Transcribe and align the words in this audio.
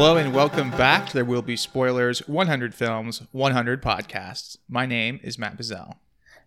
Hello 0.00 0.16
and 0.16 0.32
welcome 0.32 0.70
back 0.70 1.08
to 1.08 1.12
There 1.12 1.26
Will 1.26 1.42
Be 1.42 1.56
Spoilers 1.56 2.26
100 2.26 2.74
Films, 2.74 3.20
100 3.32 3.82
Podcasts. 3.82 4.56
My 4.66 4.86
name 4.86 5.20
is 5.22 5.38
Matt 5.38 5.58
Bazell. 5.58 5.96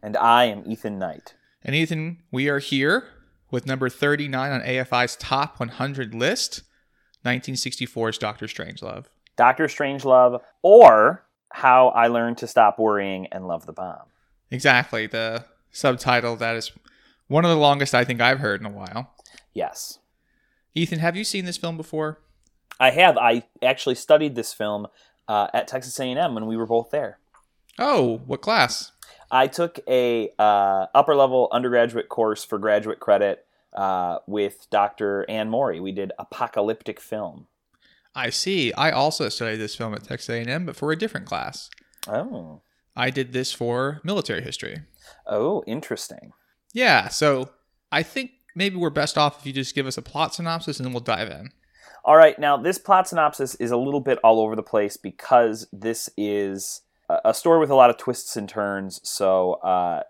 And 0.01 0.17
I 0.17 0.45
am 0.45 0.63
Ethan 0.65 0.97
Knight. 0.97 1.35
And 1.61 1.75
Ethan, 1.75 2.23
we 2.31 2.49
are 2.49 2.57
here 2.57 3.09
with 3.51 3.67
number 3.67 3.89
39 3.89 4.51
on 4.51 4.61
AFI's 4.61 5.15
top 5.17 5.59
100 5.59 6.15
list 6.15 6.63
1964's 7.23 8.17
Doctor 8.17 8.47
Strangelove. 8.47 9.05
Doctor 9.35 9.65
Strangelove, 9.65 10.41
or 10.63 11.23
How 11.49 11.89
I 11.89 12.07
Learned 12.07 12.39
to 12.39 12.47
Stop 12.47 12.79
Worrying 12.79 13.27
and 13.27 13.47
Love 13.47 13.67
the 13.67 13.73
Bomb. 13.73 14.07
Exactly. 14.49 15.05
The 15.05 15.45
subtitle 15.71 16.37
that 16.37 16.55
is 16.55 16.71
one 17.27 17.45
of 17.45 17.51
the 17.51 17.57
longest 17.57 17.93
I 17.93 18.03
think 18.03 18.19
I've 18.19 18.39
heard 18.39 18.61
in 18.61 18.65
a 18.65 18.71
while. 18.71 19.13
Yes. 19.53 19.99
Ethan, 20.73 20.97
have 20.97 21.15
you 21.15 21.23
seen 21.23 21.45
this 21.45 21.57
film 21.57 21.77
before? 21.77 22.17
I 22.83 22.91
have. 22.91 23.17
I 23.17 23.43
actually 23.61 23.95
studied 23.95 24.35
this 24.35 24.51
film 24.51 24.87
uh, 25.29 25.47
at 25.53 25.69
Texas 25.69 25.97
A&M 26.01 26.35
when 26.35 26.47
we 26.47 26.57
were 26.57 26.65
both 26.65 26.91
there. 26.91 27.17
Oh, 27.79 28.17
what 28.25 28.41
class? 28.41 28.91
I 29.31 29.47
took 29.47 29.79
a 29.87 30.31
uh, 30.37 30.87
upper 30.93 31.15
level 31.15 31.47
undergraduate 31.53 32.09
course 32.09 32.43
for 32.43 32.59
graduate 32.59 32.99
credit 32.99 33.45
uh, 33.71 34.17
with 34.27 34.67
Dr. 34.69 35.25
Anne 35.29 35.49
Morey. 35.49 35.79
We 35.79 35.93
did 35.93 36.11
apocalyptic 36.19 36.99
film. 36.99 37.47
I 38.13 38.29
see. 38.29 38.73
I 38.73 38.91
also 38.91 39.29
studied 39.29 39.61
this 39.61 39.77
film 39.77 39.93
at 39.93 40.03
Texas 40.03 40.29
A&M, 40.29 40.65
but 40.65 40.75
for 40.75 40.91
a 40.91 40.97
different 40.97 41.25
class. 41.25 41.69
Oh. 42.05 42.63
I 42.97 43.11
did 43.11 43.31
this 43.31 43.53
for 43.53 44.01
military 44.03 44.41
history. 44.41 44.81
Oh, 45.25 45.63
interesting. 45.65 46.33
Yeah, 46.73 47.07
so 47.07 47.51
I 47.93 48.03
think 48.03 48.31
maybe 48.55 48.75
we're 48.75 48.89
best 48.89 49.17
off 49.17 49.39
if 49.39 49.45
you 49.45 49.53
just 49.53 49.73
give 49.73 49.87
us 49.87 49.97
a 49.97 50.01
plot 50.01 50.35
synopsis 50.35 50.79
and 50.79 50.85
then 50.85 50.91
we'll 50.91 50.99
dive 50.99 51.29
in. 51.29 51.51
All 52.05 52.17
right, 52.17 52.37
now 52.37 52.57
this 52.57 52.77
plot 52.77 53.07
synopsis 53.07 53.55
is 53.55 53.71
a 53.71 53.77
little 53.77 54.01
bit 54.01 54.19
all 54.25 54.41
over 54.41 54.57
the 54.57 54.63
place 54.63 54.97
because 54.97 55.67
this 55.71 56.09
is 56.17 56.81
a 57.23 57.33
story 57.33 57.59
with 57.59 57.69
a 57.69 57.75
lot 57.75 57.89
of 57.89 57.97
twists 57.97 58.35
and 58.35 58.49
turns. 58.49 58.99
So 59.03 59.53
uh, 59.53 60.03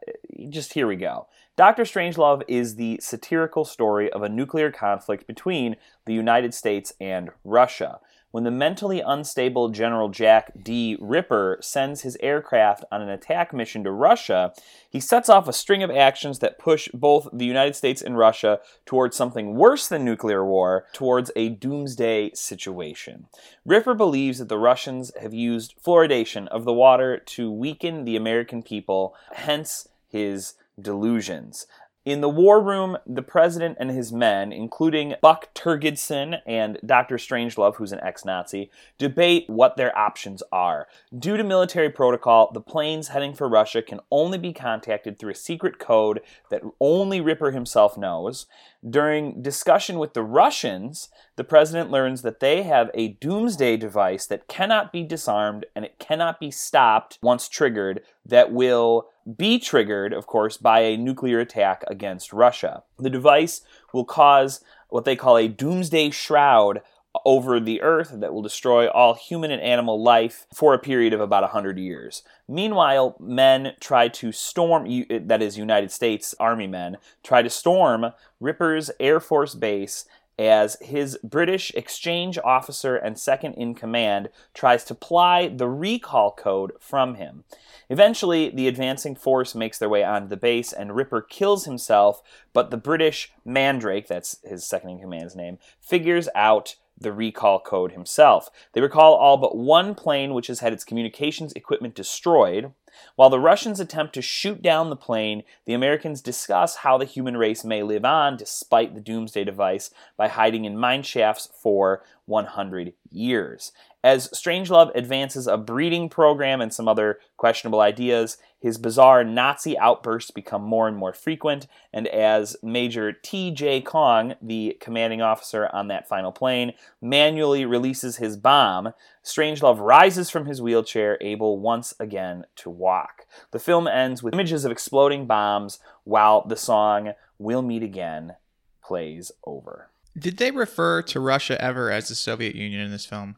just 0.49 0.73
here 0.73 0.87
we 0.87 0.95
go. 0.95 1.27
Doctor 1.55 1.83
Strangelove 1.83 2.41
is 2.47 2.77
the 2.77 2.99
satirical 2.99 3.63
story 3.63 4.11
of 4.11 4.23
a 4.23 4.29
nuclear 4.29 4.71
conflict 4.71 5.27
between 5.27 5.75
the 6.05 6.13
United 6.13 6.55
States 6.55 6.93
and 6.99 7.29
Russia 7.43 7.99
when 8.33 8.43
the 8.43 8.49
mentally 8.49 8.99
unstable 8.99 9.69
General 9.69 10.09
Jack 10.09 10.53
D. 10.59 10.97
Ripper 10.99 11.59
sends 11.61 12.01
his 12.01 12.17
aircraft 12.19 12.83
on 12.91 12.99
an 12.99 13.09
attack 13.09 13.53
mission 13.53 13.83
to 13.83 13.91
Russia, 13.91 14.51
he 14.89 14.99
sets 14.99 15.29
off 15.29 15.47
a 15.47 15.53
string 15.53 15.83
of 15.83 15.91
actions 15.91 16.39
that 16.39 16.57
push 16.57 16.89
both 16.95 17.29
the 17.31 17.45
United 17.45 17.75
States 17.75 18.01
and 18.01 18.17
Russia 18.17 18.59
towards 18.87 19.15
something 19.15 19.53
worse 19.53 19.87
than 19.87 20.03
nuclear 20.03 20.43
war, 20.43 20.87
towards 20.93 21.29
a 21.35 21.49
doomsday 21.49 22.31
situation. 22.33 23.27
Ripper 23.67 23.93
believes 23.93 24.39
that 24.39 24.49
the 24.49 24.57
Russians 24.57 25.11
have 25.21 25.35
used 25.35 25.75
fluoridation 25.79 26.47
of 26.47 26.65
the 26.65 26.73
water 26.73 27.19
to 27.19 27.51
weaken 27.51 28.03
the 28.03 28.15
American 28.15 28.63
people, 28.63 29.15
hence 29.33 29.89
his 30.09 30.55
delusions. 30.81 31.67
In 32.05 32.19
the 32.19 32.29
war 32.29 32.61
room, 32.61 32.97
the 33.07 33.21
president 33.21 33.77
and 33.79 33.89
his 33.89 34.11
men, 34.11 34.51
including 34.51 35.15
Buck 35.21 35.53
Turgidson 35.53 36.41
and 36.45 36.77
Dr. 36.85 37.15
Strangelove, 37.15 37.75
who's 37.75 37.93
an 37.93 38.01
ex 38.03 38.25
Nazi, 38.25 38.69
debate 38.97 39.45
what 39.47 39.77
their 39.77 39.97
options 39.97 40.43
are. 40.51 40.87
Due 41.17 41.37
to 41.37 41.45
military 41.45 41.89
protocol, 41.89 42.51
the 42.51 42.59
planes 42.59 43.07
heading 43.07 43.33
for 43.33 43.47
Russia 43.47 43.81
can 43.81 44.01
only 44.11 44.37
be 44.37 44.51
contacted 44.51 45.17
through 45.17 45.31
a 45.31 45.35
secret 45.35 45.79
code 45.79 46.19
that 46.49 46.61
only 46.81 47.21
Ripper 47.21 47.51
himself 47.51 47.97
knows. 47.97 48.47
During 48.87 49.41
discussion 49.41 49.97
with 49.97 50.13
the 50.13 50.23
Russians, 50.23 51.07
the 51.37 51.45
president 51.45 51.89
learns 51.89 52.21
that 52.23 52.41
they 52.41 52.63
have 52.63 52.91
a 52.93 53.13
doomsday 53.13 53.77
device 53.77 54.25
that 54.25 54.49
cannot 54.49 54.91
be 54.91 55.03
disarmed 55.03 55.65
and 55.73 55.85
it 55.85 55.99
cannot 55.99 56.41
be 56.41 56.51
stopped 56.51 57.17
once 57.21 57.47
triggered 57.47 58.01
that 58.25 58.51
will 58.51 59.07
be 59.37 59.59
triggered, 59.59 60.13
of 60.13 60.27
course, 60.27 60.57
by 60.57 60.81
a 60.81 60.97
nuclear 60.97 61.39
attack 61.39 61.83
against 61.87 62.33
Russia. 62.33 62.83
The 62.97 63.09
device 63.09 63.61
will 63.93 64.05
cause 64.05 64.61
what 64.89 65.05
they 65.05 65.15
call 65.15 65.37
a 65.37 65.47
doomsday 65.47 66.11
shroud 66.11 66.81
over 67.25 67.59
the 67.59 67.81
earth 67.81 68.11
that 68.13 68.33
will 68.33 68.41
destroy 68.41 68.87
all 68.87 69.13
human 69.13 69.51
and 69.51 69.61
animal 69.61 70.01
life 70.01 70.47
for 70.53 70.73
a 70.73 70.79
period 70.79 71.13
of 71.13 71.21
about 71.21 71.43
100 71.43 71.77
years. 71.77 72.23
Meanwhile, 72.47 73.15
men 73.19 73.73
try 73.79 74.07
to 74.09 74.31
storm, 74.31 74.87
that 75.09 75.41
is, 75.41 75.57
United 75.57 75.91
States 75.91 76.33
Army 76.39 76.67
men, 76.67 76.97
try 77.23 77.41
to 77.41 77.49
storm 77.49 78.13
Ripper's 78.39 78.89
Air 78.99 79.19
Force 79.19 79.53
Base 79.53 80.05
as 80.37 80.77
his 80.81 81.17
British 81.23 81.71
exchange 81.75 82.37
officer 82.43 82.95
and 82.95 83.19
second 83.19 83.53
in 83.53 83.75
command 83.75 84.29
tries 84.53 84.83
to 84.85 84.95
ply 84.95 85.47
the 85.47 85.67
recall 85.67 86.31
code 86.31 86.73
from 86.79 87.15
him. 87.15 87.43
Eventually, 87.89 88.49
the 88.49 88.67
advancing 88.67 89.15
force 89.15 89.53
makes 89.53 89.77
their 89.77 89.89
way 89.89 90.03
onto 90.03 90.27
the 90.27 90.37
base, 90.37 90.73
and 90.73 90.95
Ripper 90.95 91.21
kills 91.21 91.65
himself, 91.65 92.21
but 92.53 92.71
the 92.71 92.77
British 92.77 93.31
Mandrake, 93.45 94.07
that's 94.07 94.37
his 94.43 94.65
second 94.65 94.89
in 94.91 94.99
command's 94.99 95.35
name, 95.35 95.59
figures 95.79 96.29
out 96.33 96.75
the 96.99 97.11
recall 97.11 97.59
code 97.59 97.91
himself. 97.91 98.49
They 98.73 98.81
recall 98.81 99.13
all 99.13 99.37
but 99.37 99.57
one 99.57 99.95
plane 99.95 100.33
which 100.33 100.47
has 100.47 100.61
had 100.61 100.73
its 100.73 100.83
communications 100.83 101.53
equipment 101.53 101.95
destroyed. 101.95 102.71
While 103.15 103.29
the 103.29 103.39
Russians 103.39 103.79
attempt 103.79 104.13
to 104.13 104.21
shoot 104.21 104.61
down 104.61 104.89
the 104.89 104.95
plane, 104.95 105.43
the 105.65 105.73
Americans 105.73 106.21
discuss 106.21 106.77
how 106.77 106.97
the 106.97 107.05
human 107.05 107.37
race 107.37 107.63
may 107.63 107.83
live 107.83 108.05
on 108.05 108.37
despite 108.37 108.95
the 108.95 109.01
doomsday 109.01 109.43
device 109.43 109.91
by 110.17 110.27
hiding 110.27 110.65
in 110.65 110.77
mine 110.77 111.03
shafts 111.03 111.49
for 111.53 112.03
100 112.25 112.93
years. 113.11 113.71
As 114.03 114.27
Strangelove 114.29 114.91
advances 114.95 115.47
a 115.47 115.57
breeding 115.57 116.09
program 116.09 116.59
and 116.59 116.73
some 116.73 116.87
other 116.87 117.19
questionable 117.37 117.79
ideas, 117.79 118.37
his 118.59 118.77
bizarre 118.77 119.23
Nazi 119.23 119.77
outbursts 119.77 120.31
become 120.31 120.61
more 120.61 120.87
and 120.87 120.97
more 120.97 121.13
frequent, 121.13 121.67
and 121.93 122.07
as 122.07 122.57
Major 122.61 123.13
T.J. 123.13 123.81
Kong, 123.81 124.35
the 124.41 124.77
commanding 124.81 125.21
officer 125.21 125.69
on 125.73 125.87
that 125.87 126.07
final 126.07 126.31
plane, 126.31 126.73
manually 127.01 127.65
releases 127.65 128.17
his 128.17 128.35
bomb, 128.35 128.93
Strangelove 129.23 129.79
rises 129.79 130.29
from 130.29 130.47
his 130.47 130.61
wheelchair, 130.61 131.17
able 131.21 131.59
once 131.59 131.93
again 131.99 132.45
to 132.57 132.69
walk. 132.69 133.25
The 133.51 133.59
film 133.59 133.87
ends 133.87 134.21
with 134.21 134.33
images 134.33 134.65
of 134.65 134.71
exploding 134.71 135.27
bombs 135.27 135.79
while 136.03 136.45
the 136.45 136.57
song 136.57 137.13
We'll 137.37 137.61
Meet 137.61 137.83
Again 137.83 138.35
plays 138.81 139.31
over. 139.45 139.92
Did 140.17 140.37
they 140.37 140.51
refer 140.51 141.01
to 141.03 141.19
Russia 141.19 141.59
ever 141.61 141.91
as 141.91 142.09
the 142.09 142.15
Soviet 142.15 142.55
Union 142.55 142.81
in 142.81 142.91
this 142.91 143.05
film? 143.05 143.35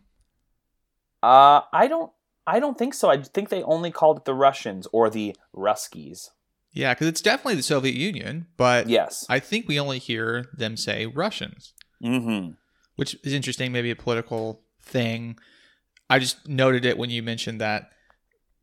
Uh, 1.23 1.61
I 1.71 1.87
don't. 1.87 2.11
I 2.47 2.59
don't 2.59 2.77
think 2.77 2.93
so. 2.93 3.09
I 3.09 3.21
think 3.21 3.49
they 3.49 3.63
only 3.63 3.89
called 3.89 4.17
it 4.17 4.25
the 4.25 4.35
Russians 4.35 4.87
or 4.91 5.09
the 5.09 5.35
Ruskies. 5.55 6.29
Yeah, 6.71 6.93
because 6.93 7.07
it's 7.07 7.21
definitely 7.21 7.55
the 7.55 7.63
Soviet 7.63 7.95
Union, 7.95 8.47
but 8.57 8.87
yes, 8.89 9.25
I 9.29 9.39
think 9.39 9.67
we 9.67 9.79
only 9.79 9.97
hear 9.97 10.45
them 10.53 10.77
say 10.77 11.05
Russians, 11.05 11.73
mm-hmm. 12.03 12.51
which 12.97 13.17
is 13.23 13.33
interesting. 13.33 13.71
Maybe 13.71 13.89
a 13.89 13.95
political 13.95 14.61
thing. 14.81 15.37
I 16.09 16.19
just 16.19 16.47
noted 16.47 16.85
it 16.85 16.97
when 16.97 17.09
you 17.09 17.23
mentioned 17.23 17.59
that 17.61 17.89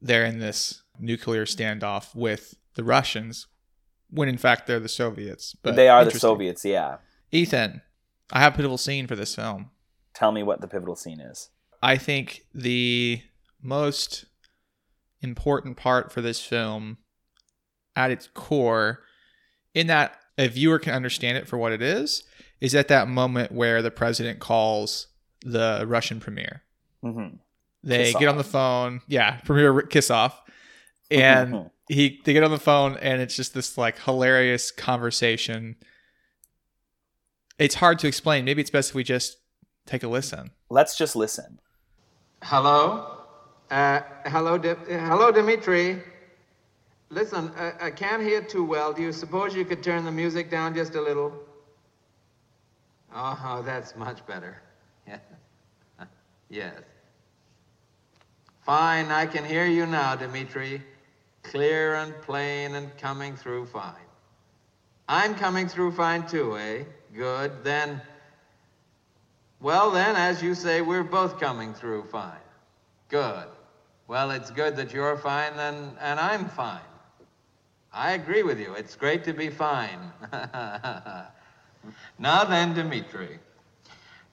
they're 0.01 0.25
in 0.25 0.39
this 0.39 0.83
nuclear 1.01 1.45
standoff 1.45 2.15
with 2.15 2.55
the 2.75 2.85
Russians, 2.85 3.47
when 4.11 4.29
in 4.29 4.39
fact 4.39 4.67
they're 4.67 4.79
the 4.79 4.89
Soviets. 4.89 5.57
But 5.63 5.75
they 5.75 5.89
are 5.89 6.05
the 6.05 6.19
Soviets. 6.19 6.65
Yeah. 6.65 6.99
Ethan, 7.33 7.81
I 8.33 8.41
have 8.41 8.55
a 8.55 8.57
pivotal 8.57 8.79
scene 8.79 9.07
for 9.07 9.15
this 9.15 9.35
film. 9.35 9.71
Tell 10.15 10.33
me 10.33 10.43
what 10.43 10.61
the 10.61 10.69
pivotal 10.69 10.97
scene 10.97 11.21
is. 11.21 11.51
I 11.83 11.97
think 11.97 12.43
the 12.55 13.23
most 13.61 14.25
important 15.21 15.77
part 15.77 16.11
for 16.11 16.21
this 16.21 16.41
film 16.41 16.99
at 17.95 18.11
its 18.11 18.29
core, 18.33 19.01
in 19.75 19.87
that 19.89 20.17
a 20.39 20.49
viewer 20.49 20.79
can 20.79 20.95
understand 20.95 21.37
it 21.37 21.47
for 21.47 21.59
what 21.59 21.73
it 21.73 21.83
is, 21.83 22.25
is 22.61 22.75
at 22.75 22.89
that 22.89 23.09
moment 23.09 23.53
where 23.53 23.83
the 23.83 23.91
president 23.91 24.39
calls 24.39 25.09
the 25.45 25.85
Russian 25.87 26.21
premier. 26.21 26.63
Mm-hmm. 27.05 27.37
They 27.83 28.05
kiss 28.05 28.17
get 28.21 28.29
off. 28.29 28.33
on 28.33 28.39
the 28.39 28.45
phone, 28.45 29.01
yeah, 29.09 29.41
premier 29.45 29.83
Kissoff, 29.83 30.33
and 31.11 31.71
he 31.89 32.21
they 32.25 32.33
get 32.33 32.45
on 32.45 32.53
the 32.53 32.59
phone, 32.59 32.97
and 32.99 33.21
it's 33.21 33.35
just 33.35 33.55
this 33.55 33.77
like 33.77 34.01
hilarious 34.01 34.71
conversation. 34.71 35.77
It's 37.63 37.77
hard 37.77 38.01
to 38.01 38.09
explain. 38.09 38.45
Maybe 38.45 38.61
it's 38.61 38.71
best 38.71 38.91
if 38.91 38.97
we 38.97 39.05
just 39.05 39.37
take 39.87 40.03
a 40.03 40.09
listen. 40.09 40.51
Let's 40.69 40.99
just 40.99 41.15
listen. 41.15 41.61
Hello? 42.43 43.19
Uh, 43.71 44.01
hello, 44.27 44.59
Di- 44.59 44.75
hello, 44.89 45.31
Dimitri. 45.31 46.03
Listen, 47.11 47.53
uh, 47.57 47.71
I 47.81 47.93
can't 47.93 48.21
hear 48.21 48.43
too 48.43 48.65
well. 48.65 48.93
Do 48.93 49.01
you 49.01 49.13
suppose 49.13 49.55
you 49.55 49.65
could 49.65 49.81
turn 49.81 50.05
the 50.05 50.11
music 50.11 50.51
down 50.51 50.75
just 50.75 50.97
a 50.97 51.01
little? 51.01 51.33
Oh, 53.15 53.63
that's 53.65 53.95
much 53.95 54.27
better. 54.27 54.61
yes. 56.51 56.75
Fine, 58.67 59.13
I 59.13 59.25
can 59.25 59.45
hear 59.45 59.67
you 59.67 59.87
now, 59.87 60.17
Dimitri. 60.17 60.83
Clear 61.45 61.95
and 61.95 62.13
plain 62.23 62.75
and 62.75 62.97
coming 62.99 63.37
through 63.37 63.67
fine. 63.67 64.09
I'm 65.09 65.35
coming 65.35 65.69
through 65.69 65.93
fine 65.93 66.27
too, 66.27 66.57
eh? 66.59 66.85
Good. 67.15 67.65
Then 67.65 68.01
Well, 69.61 69.91
then, 69.93 70.17
as 70.17 70.43
you 70.43 70.55
say, 70.55 70.81
we're 70.83 71.05
both 71.05 71.39
coming 71.41 71.73
through 71.73 72.05
fine. 72.05 72.41
Good. 73.09 73.47
Well, 74.09 74.31
it's 74.33 74.51
good 74.51 74.77
that 74.77 74.93
you're 74.93 75.17
fine, 75.17 75.57
then, 75.57 75.97
and 76.01 76.19
I'm 76.21 76.49
fine. 76.49 76.81
I 77.93 78.13
agree 78.13 78.43
with 78.43 78.59
you. 78.59 78.75
It's 78.75 78.97
great 78.97 79.25
to 79.25 79.33
be 79.33 79.51
fine. 79.51 80.13
now 82.19 82.45
then, 82.45 82.75
Dimitri, 82.75 83.39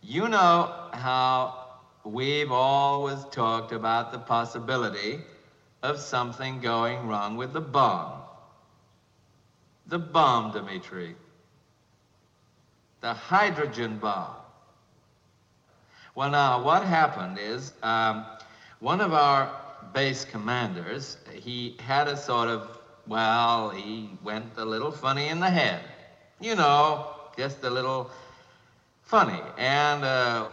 you 0.01 0.27
know 0.29 0.89
how 0.93 1.67
we've 2.03 2.51
always 2.51 3.23
talked 3.31 3.71
about 3.71 4.11
the 4.11 4.19
possibility 4.19 5.19
of 5.83 5.99
something 5.99 6.59
going 6.59 7.07
wrong 7.07 7.37
with 7.37 7.53
the 7.53 7.61
bomb. 7.61 8.18
The 9.89 9.97
bomb, 9.97 10.51
Dimitri. 10.51 11.15
The 13.01 13.11
hydrogen 13.11 13.97
bomb. 13.97 14.35
Well, 16.13 16.29
now, 16.29 16.61
what 16.63 16.83
happened 16.83 17.39
is 17.41 17.73
um, 17.81 18.23
one 18.81 19.01
of 19.01 19.13
our 19.13 19.51
base 19.91 20.25
commanders, 20.25 21.17
he 21.33 21.75
had 21.79 22.07
a 22.07 22.15
sort 22.15 22.49
of, 22.49 22.77
well, 23.07 23.71
he 23.71 24.11
went 24.23 24.45
a 24.57 24.65
little 24.65 24.91
funny 24.91 25.29
in 25.29 25.39
the 25.39 25.49
head. 25.49 25.81
You 26.39 26.55
know, 26.55 27.07
just 27.35 27.63
a 27.63 27.69
little 27.69 28.11
funny. 29.01 29.41
And 29.57 30.03
uh, 30.03 30.49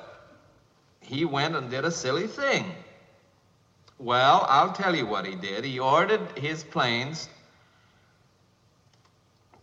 he 1.00 1.26
went 1.26 1.56
and 1.56 1.68
did 1.68 1.84
a 1.84 1.90
silly 1.90 2.26
thing. 2.26 2.64
Well, 3.98 4.46
I'll 4.48 4.72
tell 4.72 4.96
you 4.96 5.04
what 5.04 5.26
he 5.26 5.34
did. 5.34 5.62
He 5.62 5.78
ordered 5.78 6.38
his 6.38 6.64
planes 6.64 7.28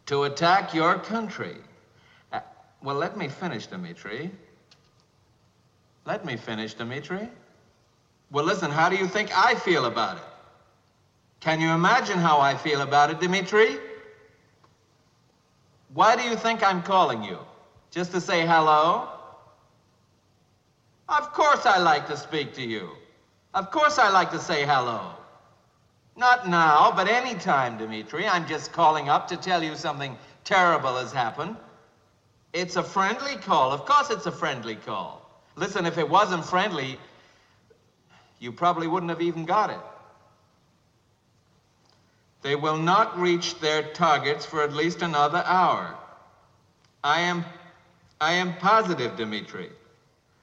to 0.05 0.23
attack 0.23 0.73
your 0.73 0.99
country. 0.99 1.55
Uh, 2.31 2.39
well, 2.81 2.95
let 2.95 3.17
me 3.17 3.27
finish, 3.27 3.67
Dmitri. 3.67 4.31
Let 6.05 6.25
me 6.25 6.35
finish, 6.35 6.73
Dmitri. 6.73 7.29
Well, 8.31 8.45
listen, 8.45 8.71
how 8.71 8.89
do 8.89 8.95
you 8.95 9.07
think 9.07 9.29
I 9.37 9.55
feel 9.55 9.85
about 9.85 10.17
it? 10.17 10.23
Can 11.39 11.61
you 11.61 11.69
imagine 11.69 12.17
how 12.17 12.39
I 12.39 12.55
feel 12.55 12.81
about 12.81 13.11
it, 13.11 13.19
Dmitri? 13.19 13.77
Why 15.93 16.15
do 16.15 16.23
you 16.23 16.35
think 16.35 16.63
I'm 16.63 16.81
calling 16.81 17.23
you? 17.23 17.37
Just 17.91 18.11
to 18.11 18.21
say 18.21 18.45
hello? 18.45 19.07
Of 21.07 21.31
course 21.33 21.65
I 21.65 21.77
like 21.77 22.07
to 22.07 22.17
speak 22.17 22.53
to 22.55 22.61
you. 22.61 22.89
Of 23.53 23.69
course 23.71 23.99
I 23.99 24.09
like 24.09 24.31
to 24.31 24.39
say 24.39 24.65
hello. 24.65 25.11
Not 26.15 26.47
now, 26.47 26.91
but 26.95 27.07
any 27.07 27.35
time, 27.35 27.77
Dmitri. 27.77 28.27
I'm 28.27 28.47
just 28.47 28.71
calling 28.71 29.09
up 29.09 29.27
to 29.29 29.37
tell 29.37 29.63
you 29.63 29.75
something 29.75 30.17
terrible 30.43 30.97
has 30.97 31.11
happened. 31.11 31.55
It's 32.53 32.75
a 32.75 32.83
friendly 32.83 33.35
call. 33.35 33.71
Of 33.71 33.85
course 33.85 34.11
it's 34.11 34.27
a 34.27 34.31
friendly 34.31 34.75
call. 34.75 35.27
Listen, 35.55 35.85
if 35.85 35.97
it 35.97 36.07
wasn't 36.07 36.45
friendly, 36.45 36.99
you 38.39 38.51
probably 38.51 38.87
wouldn't 38.87 39.09
have 39.09 39.21
even 39.21 39.45
got 39.45 39.71
it. 39.71 39.79
They 42.43 42.55
will 42.55 42.77
not 42.77 43.17
reach 43.17 43.59
their 43.59 43.81
targets 43.81 44.45
for 44.45 44.61
at 44.61 44.73
least 44.73 45.01
another 45.01 45.43
hour. 45.45 45.95
I 47.03 47.21
am, 47.21 47.45
I 48.19 48.33
am 48.33 48.55
positive, 48.57 49.15
Dmitri. 49.15 49.69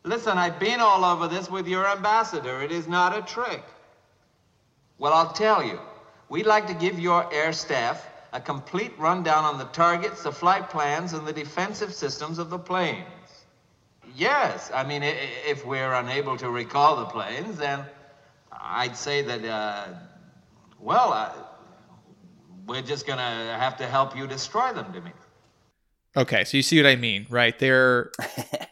Listen, 0.03 0.39
I've 0.39 0.59
been 0.59 0.81
all 0.81 1.05
over 1.05 1.29
this 1.29 1.51
with 1.51 1.69
your 1.69 1.87
ambassador. 1.87 2.63
It 2.63 2.73
is 2.73 2.89
not 2.89 3.17
a 3.17 3.23
trick. 3.23 3.63
Well, 5.01 5.15
I'll 5.15 5.33
tell 5.33 5.65
you. 5.65 5.81
We'd 6.29 6.45
like 6.45 6.67
to 6.67 6.75
give 6.75 7.01
your 7.01 7.27
air 7.33 7.55
staff 7.55 8.07
a 8.35 8.41
complete 8.41 8.93
rundown 8.99 9.45
on 9.45 9.57
the 9.57 9.65
targets, 9.65 10.23
the 10.23 10.31
flight 10.31 10.69
plans, 10.69 11.15
and 11.15 11.27
the 11.27 11.33
defensive 11.33 11.95
systems 11.95 12.39
of 12.39 12.51
the 12.51 12.59
planes. 12.59 13.07
Yes, 14.15 14.71
I 14.75 14.85
mean, 14.85 15.03
if 15.03 15.65
we're 15.65 15.95
unable 15.95 16.37
to 16.37 16.51
recall 16.51 16.97
the 16.97 17.07
planes, 17.07 17.57
then 17.57 17.81
I'd 18.53 18.95
say 18.95 19.23
that, 19.23 19.43
uh, 19.43 19.87
well, 20.79 21.15
uh, 21.15 21.33
we're 22.67 22.83
just 22.83 23.07
going 23.07 23.19
to 23.19 23.57
have 23.59 23.79
to 23.79 23.87
help 23.87 24.15
you 24.15 24.27
destroy 24.27 24.75
them, 24.75 24.93
Dimitri. 24.93 25.19
Okay, 26.15 26.45
so 26.45 26.59
you 26.59 26.63
see 26.63 26.77
what 26.77 26.87
I 26.87 26.97
mean, 26.97 27.27
right? 27.31 27.59
They're 27.59 28.13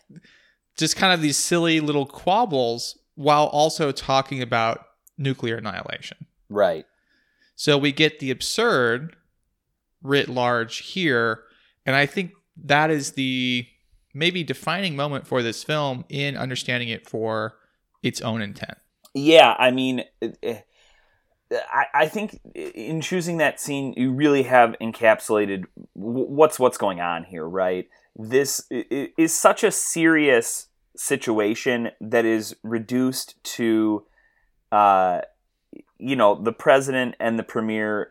just 0.77 0.97
kind 0.97 1.15
of 1.15 1.23
these 1.23 1.39
silly 1.39 1.81
little 1.81 2.05
quabbles 2.05 2.99
while 3.15 3.47
also 3.47 3.93
talking 3.93 4.43
about 4.43 4.88
nuclear 5.19 5.57
annihilation. 5.57 6.27
Right. 6.49 6.87
So 7.57 7.77
we 7.77 7.93
get 7.93 8.21
the 8.21 8.31
absurd 8.31 9.17
writ 10.03 10.29
large 10.29 10.79
here, 10.79 11.43
and 11.85 11.97
I 11.97 12.07
think 12.07 12.33
that 12.65 12.91
is 12.91 13.13
the 13.13 13.67
maybe 14.15 14.43
defining 14.43 14.97
moment 14.97 15.27
for 15.27 15.43
this 15.43 15.63
film 15.65 16.05
in 16.09 16.37
understanding 16.37 16.89
it 16.89 17.09
for 17.09 17.57
its 18.03 18.21
own 18.21 18.41
intent. 18.41 18.79
Yeah, 19.15 19.55
I 19.59 19.71
mean, 19.71 20.05
I, 21.51 21.85
I 21.95 22.09
think 22.09 22.41
in 22.55 23.01
choosing 23.01 23.39
that 23.39 23.61
scene, 23.61 23.95
you 23.97 24.13
really 24.13 24.45
have 24.45 24.77
encapsulated 24.81 25.65
what's 25.95 26.59
what's 26.59 26.79
going 26.79 27.01
on 27.01 27.25
here, 27.25 27.49
right? 27.49 27.89
This 28.17 28.67
is 28.71 29.35
such 29.37 29.65
a 29.65 29.71
serious 29.71 30.69
situation 30.97 31.91
that 32.01 32.25
is 32.25 32.57
reduced 32.63 33.43
to, 33.45 34.05
uh, 34.73 35.23
you 35.99 36.17
know, 36.17 36.35
the 36.35 36.53
president 36.53 37.15
and 37.19 37.39
the 37.39 37.43
premier 37.43 38.11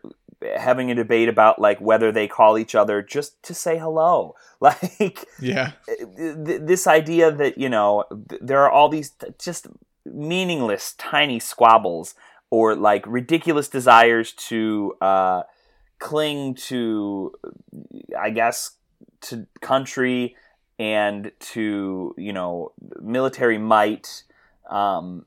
having 0.56 0.90
a 0.90 0.94
debate 0.94 1.28
about 1.28 1.60
like 1.60 1.80
whether 1.80 2.12
they 2.12 2.28
call 2.28 2.58
each 2.58 2.74
other 2.74 3.02
just 3.02 3.42
to 3.42 3.54
say 3.54 3.78
hello. 3.78 4.34
Like 4.60 5.24
yeah. 5.40 5.74
th- 5.86 6.62
this 6.62 6.88
idea 6.88 7.30
that 7.30 7.58
you 7.58 7.68
know 7.68 8.06
th- 8.28 8.42
there 8.44 8.58
are 8.58 8.68
all 8.68 8.88
these 8.88 9.10
t- 9.10 9.28
just 9.38 9.68
meaningless 10.04 10.94
tiny 10.94 11.38
squabbles 11.38 12.16
or 12.50 12.74
like 12.74 13.04
ridiculous 13.06 13.68
desires 13.68 14.32
to 14.32 14.96
uh, 15.00 15.42
cling 16.00 16.54
to 16.54 17.32
i 18.18 18.30
guess 18.30 18.72
to 19.20 19.46
country 19.60 20.34
and 20.78 21.32
to 21.38 22.14
you 22.16 22.32
know 22.32 22.72
military 23.00 23.58
might 23.58 24.24
um, 24.70 25.24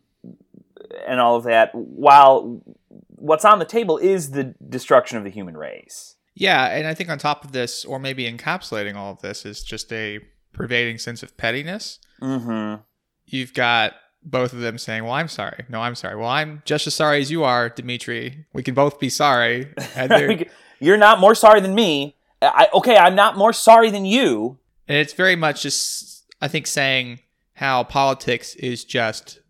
and 1.07 1.19
all 1.19 1.35
of 1.35 1.43
that 1.43 1.73
while 1.73 2.61
what's 3.07 3.45
on 3.45 3.59
the 3.59 3.65
table 3.65 3.97
is 3.97 4.31
the 4.31 4.55
destruction 4.67 5.17
of 5.17 5.23
the 5.23 5.29
human 5.29 5.55
race. 5.55 6.15
Yeah, 6.33 6.67
and 6.67 6.88
I 6.88 6.93
think 6.93 7.09
on 7.09 7.17
top 7.17 7.43
of 7.43 7.51
this, 7.51 7.85
or 7.85 8.00
maybe 8.00 8.31
encapsulating 8.31 8.95
all 8.95 9.11
of 9.11 9.21
this, 9.21 9.45
is 9.45 9.63
just 9.63 9.91
a 9.91 10.19
pervading 10.53 10.97
sense 10.97 11.23
of 11.23 11.35
pettiness. 11.38 12.00
Mm-hmm. 12.21 12.81
You've 13.25 13.53
got 13.53 13.93
both 14.23 14.53
of 14.53 14.59
them 14.59 14.77
saying, 14.77 15.03
"Well, 15.03 15.13
I'm 15.13 15.27
sorry. 15.27 15.65
No, 15.69 15.81
I'm 15.81 15.95
sorry. 15.95 16.15
Well, 16.15 16.29
I'm 16.29 16.61
just 16.65 16.88
as 16.88 16.95
sorry 16.95 17.19
as 17.19 17.31
you 17.31 17.43
are, 17.43 17.69
Dimitri. 17.69 18.45
We 18.53 18.63
can 18.63 18.73
both 18.73 19.00
be 19.00 19.09
sorry." 19.09 19.73
You're 20.79 20.97
not 20.97 21.19
more 21.19 21.35
sorry 21.35 21.61
than 21.61 21.75
me. 21.75 22.15
I, 22.41 22.67
okay, 22.73 22.97
I'm 22.97 23.13
not 23.13 23.38
more 23.38 23.53
sorry 23.53 23.91
than 23.91 24.05
you. 24.05 24.57
And 24.88 24.97
it's 24.97 25.13
very 25.13 25.35
much 25.35 25.61
just, 25.61 26.25
I 26.41 26.47
think, 26.47 26.65
saying 26.65 27.19
how 27.53 27.83
politics 27.83 28.55
is 28.55 28.83
just 28.83 29.40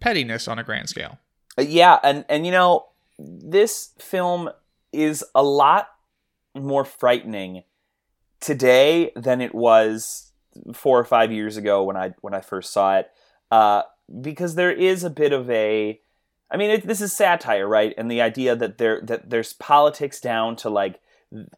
pettiness 0.00 0.48
on 0.48 0.58
a 0.58 0.64
grand 0.64 0.88
scale. 0.88 1.18
Yeah, 1.58 1.98
and 2.02 2.24
and 2.28 2.44
you 2.44 2.52
know, 2.52 2.86
this 3.18 3.90
film 3.98 4.50
is 4.92 5.24
a 5.34 5.42
lot 5.42 5.88
more 6.54 6.84
frightening 6.84 7.64
today 8.40 9.12
than 9.16 9.40
it 9.40 9.54
was 9.54 10.32
four 10.72 10.98
or 10.98 11.04
five 11.04 11.32
years 11.32 11.56
ago 11.56 11.82
when 11.82 11.96
I 11.96 12.14
when 12.20 12.34
I 12.34 12.40
first 12.40 12.72
saw 12.72 12.98
it, 12.98 13.10
uh, 13.50 13.82
because 14.20 14.54
there 14.54 14.72
is 14.72 15.04
a 15.04 15.10
bit 15.10 15.32
of 15.32 15.50
a, 15.50 16.00
I 16.50 16.56
mean, 16.56 16.70
it, 16.70 16.86
this 16.86 17.00
is 17.00 17.12
satire, 17.12 17.66
right? 17.66 17.94
And 17.96 18.10
the 18.10 18.20
idea 18.20 18.56
that 18.56 18.78
there 18.78 19.00
that 19.02 19.30
there's 19.30 19.52
politics 19.54 20.20
down 20.20 20.56
to 20.56 20.70
like 20.70 21.00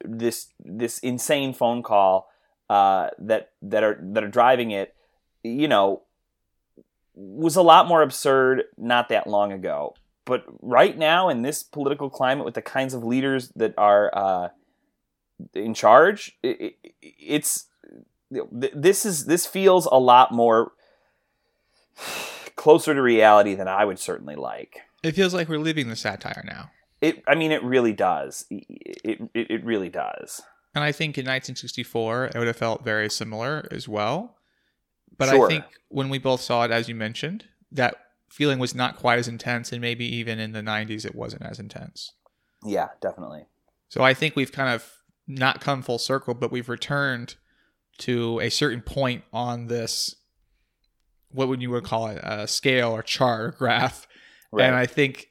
this 0.04 0.48
this 0.58 0.98
insane 1.00 1.52
phone 1.52 1.82
call 1.82 2.30
uh, 2.70 3.10
that 3.18 3.50
that 3.62 3.82
are 3.82 3.98
that 4.00 4.24
are 4.24 4.28
driving 4.28 4.70
it, 4.70 4.94
you 5.42 5.68
know, 5.68 6.02
was 7.18 7.56
a 7.56 7.62
lot 7.62 7.88
more 7.88 8.02
absurd 8.02 8.64
not 8.76 9.08
that 9.08 9.26
long 9.26 9.52
ago. 9.52 9.94
But 10.24 10.44
right 10.60 10.96
now, 10.96 11.28
in 11.28 11.42
this 11.42 11.62
political 11.62 12.10
climate, 12.10 12.44
with 12.44 12.54
the 12.54 12.62
kinds 12.62 12.94
of 12.94 13.02
leaders 13.02 13.48
that 13.56 13.74
are 13.78 14.10
uh, 14.14 14.48
in 15.54 15.74
charge, 15.74 16.38
it, 16.42 16.76
it, 16.82 16.94
it's 17.02 17.66
this 18.30 19.06
is 19.06 19.24
this 19.24 19.46
feels 19.46 19.86
a 19.86 19.98
lot 19.98 20.32
more 20.32 20.72
closer 22.56 22.94
to 22.94 23.00
reality 23.00 23.54
than 23.54 23.68
I 23.68 23.84
would 23.84 23.98
certainly 23.98 24.36
like. 24.36 24.80
It 25.02 25.12
feels 25.12 25.32
like 25.32 25.48
we're 25.48 25.58
living 25.58 25.88
the 25.88 25.96
satire 25.96 26.44
now. 26.46 26.70
It, 27.00 27.22
I 27.26 27.34
mean, 27.34 27.52
it 27.52 27.62
really 27.62 27.92
does. 27.92 28.44
It, 28.50 29.20
it, 29.32 29.50
it 29.50 29.64
really 29.64 29.88
does. 29.88 30.42
And 30.74 30.84
I 30.84 30.92
think 30.92 31.16
in 31.16 31.22
1964, 31.22 32.26
it 32.26 32.34
would 32.36 32.46
have 32.46 32.56
felt 32.56 32.84
very 32.84 33.08
similar 33.08 33.66
as 33.70 33.88
well. 33.88 34.37
But 35.18 35.28
sure. 35.30 35.46
I 35.46 35.48
think 35.48 35.64
when 35.88 36.08
we 36.08 36.18
both 36.18 36.40
saw 36.40 36.64
it, 36.64 36.70
as 36.70 36.88
you 36.88 36.94
mentioned, 36.94 37.44
that 37.72 37.96
feeling 38.30 38.58
was 38.58 38.74
not 38.74 38.96
quite 38.96 39.18
as 39.18 39.28
intense, 39.28 39.72
and 39.72 39.80
maybe 39.80 40.04
even 40.06 40.38
in 40.38 40.52
the 40.52 40.60
90s, 40.60 41.04
it 41.04 41.14
wasn't 41.14 41.42
as 41.42 41.58
intense. 41.58 42.12
Yeah, 42.64 42.88
definitely. 43.00 43.46
So 43.88 44.02
I 44.02 44.14
think 44.14 44.36
we've 44.36 44.52
kind 44.52 44.74
of 44.74 44.90
not 45.26 45.60
come 45.60 45.82
full 45.82 45.98
circle, 45.98 46.34
but 46.34 46.52
we've 46.52 46.68
returned 46.68 47.36
to 47.98 48.38
a 48.40 48.48
certain 48.48 48.80
point 48.80 49.24
on 49.32 49.66
this 49.66 50.14
what 51.30 51.48
would 51.48 51.60
you 51.60 51.70
would 51.70 51.84
call 51.84 52.06
it 52.08 52.18
a 52.22 52.46
scale 52.48 52.90
or 52.90 53.02
chart 53.02 53.40
or 53.40 53.50
graph, 53.50 54.06
Right. 54.50 54.64
and 54.64 54.74
I 54.74 54.86
think 54.86 55.28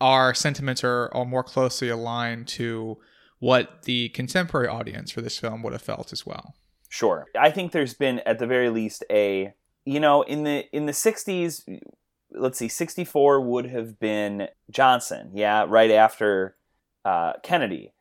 our 0.00 0.34
sentiments 0.34 0.84
are, 0.84 1.10
are 1.12 1.24
more 1.24 1.42
closely 1.42 1.88
aligned 1.88 2.46
to 2.48 2.98
what 3.40 3.82
the 3.82 4.10
contemporary 4.10 4.68
audience 4.68 5.10
for 5.10 5.20
this 5.20 5.38
film 5.38 5.62
would 5.62 5.72
have 5.72 5.82
felt 5.82 6.12
as 6.12 6.24
well. 6.24 6.54
Sure. 6.92 7.26
I 7.40 7.50
think 7.50 7.72
there's 7.72 7.94
been 7.94 8.18
at 8.26 8.38
the 8.38 8.46
very 8.46 8.68
least 8.68 9.02
a 9.10 9.54
you 9.84 9.98
know, 9.98 10.20
in 10.22 10.44
the 10.44 10.66
in 10.76 10.84
the 10.84 10.92
60s, 10.92 11.64
let's 12.32 12.58
see, 12.58 12.68
64 12.68 13.40
would 13.40 13.66
have 13.66 13.98
been 13.98 14.48
Johnson, 14.70 15.30
yeah, 15.32 15.64
right 15.66 15.90
after 15.90 16.54
uh, 17.04 17.32
Kennedy. 17.42 17.92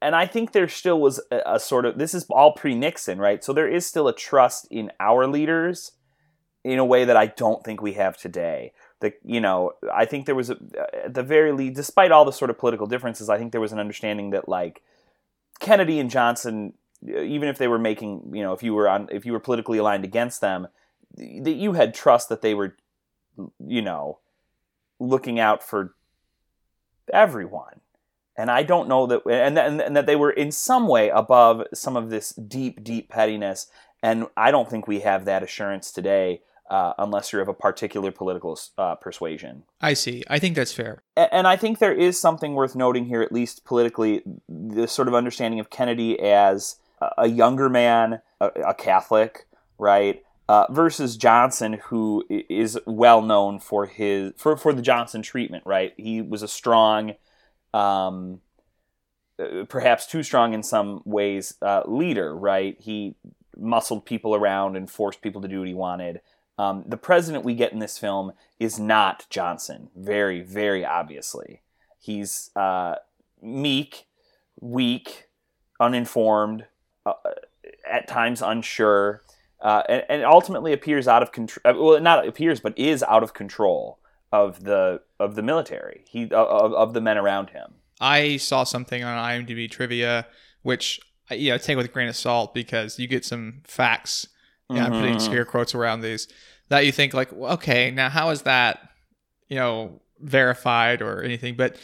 And 0.00 0.14
I 0.14 0.26
think 0.26 0.52
there 0.52 0.68
still 0.68 1.00
was 1.00 1.20
a, 1.32 1.54
a 1.54 1.60
sort 1.60 1.84
of 1.84 1.98
this 1.98 2.14
is 2.14 2.24
all 2.30 2.52
pre-Nixon, 2.52 3.18
right? 3.18 3.42
So 3.42 3.52
there 3.52 3.68
is 3.68 3.86
still 3.86 4.06
a 4.06 4.14
trust 4.14 4.68
in 4.70 4.92
our 5.00 5.26
leaders 5.26 5.90
in 6.64 6.78
a 6.78 6.84
way 6.84 7.04
that 7.04 7.16
I 7.16 7.26
don't 7.26 7.64
think 7.64 7.82
we 7.82 7.94
have 7.94 8.16
today. 8.16 8.72
The, 9.00 9.12
you 9.24 9.40
know, 9.40 9.72
I 9.92 10.04
think 10.04 10.26
there 10.26 10.36
was 10.36 10.48
a, 10.48 10.56
at 11.04 11.14
the 11.14 11.24
very 11.24 11.50
least, 11.50 11.74
despite 11.74 12.12
all 12.12 12.24
the 12.24 12.32
sort 12.32 12.50
of 12.50 12.58
political 12.58 12.86
differences, 12.86 13.28
I 13.28 13.36
think 13.36 13.50
there 13.50 13.60
was 13.60 13.72
an 13.72 13.80
understanding 13.80 14.30
that 14.30 14.48
like 14.48 14.80
Kennedy 15.60 15.98
and 15.98 16.08
Johnson, 16.08 16.74
even 17.06 17.48
if 17.48 17.58
they 17.58 17.68
were 17.68 17.78
making, 17.78 18.30
you 18.34 18.42
know, 18.42 18.52
if 18.52 18.62
you 18.62 18.74
were 18.74 18.88
on, 18.88 19.08
if 19.10 19.26
you 19.26 19.32
were 19.32 19.40
politically 19.40 19.78
aligned 19.78 20.04
against 20.04 20.40
them, 20.40 20.68
that 21.16 21.56
you 21.56 21.72
had 21.72 21.94
trust 21.94 22.28
that 22.28 22.42
they 22.42 22.54
were, 22.54 22.76
you 23.66 23.82
know, 23.82 24.18
looking 24.98 25.40
out 25.40 25.62
for 25.62 25.94
everyone. 27.12 27.80
And 28.36 28.50
I 28.50 28.62
don't 28.62 28.88
know 28.88 29.06
that, 29.06 29.22
and, 29.28 29.58
and, 29.58 29.80
and 29.80 29.96
that 29.96 30.06
they 30.06 30.16
were 30.16 30.30
in 30.30 30.50
some 30.52 30.88
way 30.88 31.10
above 31.10 31.64
some 31.74 31.96
of 31.96 32.08
this 32.08 32.30
deep, 32.32 32.82
deep 32.82 33.10
pettiness. 33.10 33.66
And 34.02 34.26
I 34.36 34.50
don't 34.50 34.70
think 34.70 34.86
we 34.86 35.00
have 35.00 35.26
that 35.26 35.42
assurance 35.42 35.92
today, 35.92 36.40
uh, 36.70 36.94
unless 36.98 37.32
you're 37.32 37.42
of 37.42 37.48
a 37.48 37.54
particular 37.54 38.10
political 38.10 38.58
uh, 38.78 38.94
persuasion. 38.94 39.64
I 39.80 39.92
see. 39.92 40.24
I 40.30 40.38
think 40.38 40.56
that's 40.56 40.72
fair. 40.72 41.02
And 41.14 41.46
I 41.46 41.56
think 41.56 41.78
there 41.78 41.92
is 41.92 42.18
something 42.18 42.54
worth 42.54 42.74
noting 42.74 43.04
here, 43.04 43.20
at 43.20 43.32
least 43.32 43.66
politically, 43.66 44.22
the 44.48 44.88
sort 44.88 45.08
of 45.08 45.14
understanding 45.14 45.60
of 45.60 45.68
Kennedy 45.68 46.18
as 46.18 46.76
a- 47.18 47.28
younger 47.28 47.68
man, 47.68 48.20
a, 48.40 48.46
a 48.68 48.74
Catholic, 48.74 49.46
right? 49.78 50.22
Uh, 50.48 50.66
versus 50.70 51.16
Johnson, 51.16 51.74
who 51.84 52.24
is 52.28 52.78
well 52.86 53.22
known 53.22 53.58
for 53.58 53.86
his 53.86 54.32
for, 54.36 54.56
for 54.56 54.72
the 54.72 54.82
Johnson 54.82 55.22
treatment, 55.22 55.64
right? 55.64 55.94
He 55.96 56.20
was 56.20 56.42
a 56.42 56.48
strong, 56.48 57.14
um, 57.72 58.40
uh, 59.38 59.64
perhaps 59.68 60.06
too 60.06 60.22
strong 60.22 60.52
in 60.52 60.62
some 60.62 61.00
ways, 61.04 61.54
uh, 61.62 61.82
leader, 61.86 62.36
right? 62.36 62.76
He 62.80 63.14
muscled 63.56 64.04
people 64.04 64.34
around 64.34 64.76
and 64.76 64.90
forced 64.90 65.22
people 65.22 65.40
to 65.42 65.48
do 65.48 65.60
what 65.60 65.68
he 65.68 65.74
wanted. 65.74 66.20
Um, 66.58 66.84
the 66.86 66.96
president 66.96 67.44
we 67.44 67.54
get 67.54 67.72
in 67.72 67.78
this 67.78 67.98
film 67.98 68.32
is 68.60 68.78
not 68.78 69.26
Johnson, 69.30 69.88
very, 69.96 70.42
very 70.42 70.84
obviously. 70.84 71.62
He's 71.98 72.50
uh, 72.56 72.96
meek, 73.40 74.06
weak, 74.60 75.28
uninformed, 75.80 76.66
uh, 77.06 77.12
at 77.90 78.08
times 78.08 78.42
unsure, 78.42 79.22
uh, 79.60 79.82
and, 79.88 80.04
and 80.08 80.24
ultimately 80.24 80.72
appears 80.72 81.06
out 81.08 81.22
of 81.22 81.32
control. 81.32 81.62
Well, 81.86 82.00
not 82.00 82.26
appears, 82.26 82.60
but 82.60 82.78
is 82.78 83.02
out 83.02 83.22
of 83.22 83.34
control 83.34 83.98
of 84.32 84.64
the 84.64 85.02
of 85.20 85.34
the 85.34 85.42
military. 85.42 86.04
He 86.08 86.24
of, 86.24 86.72
of 86.72 86.94
the 86.94 87.00
men 87.00 87.18
around 87.18 87.50
him. 87.50 87.74
I 88.00 88.36
saw 88.38 88.64
something 88.64 89.04
on 89.04 89.16
IMDb 89.18 89.70
trivia, 89.70 90.26
which 90.62 91.00
uh, 91.30 91.34
you 91.34 91.50
know 91.50 91.58
take 91.58 91.76
with 91.76 91.86
a 91.86 91.90
grain 91.90 92.08
of 92.08 92.16
salt 92.16 92.54
because 92.54 92.98
you 92.98 93.06
get 93.06 93.24
some 93.24 93.62
facts. 93.64 94.26
Yeah, 94.70 94.86
I'm 94.86 94.92
putting 94.92 95.16
Mhm. 95.16 95.20
scare 95.20 95.44
quotes 95.44 95.74
around 95.74 96.00
these 96.00 96.28
that 96.68 96.86
you 96.86 96.92
think 96.92 97.12
like, 97.12 97.28
well, 97.32 97.52
okay, 97.54 97.90
now 97.90 98.08
how 98.08 98.30
is 98.30 98.42
that, 98.42 98.78
you 99.48 99.56
know, 99.56 100.00
verified 100.18 101.02
or 101.02 101.22
anything? 101.22 101.56
But 101.56 101.76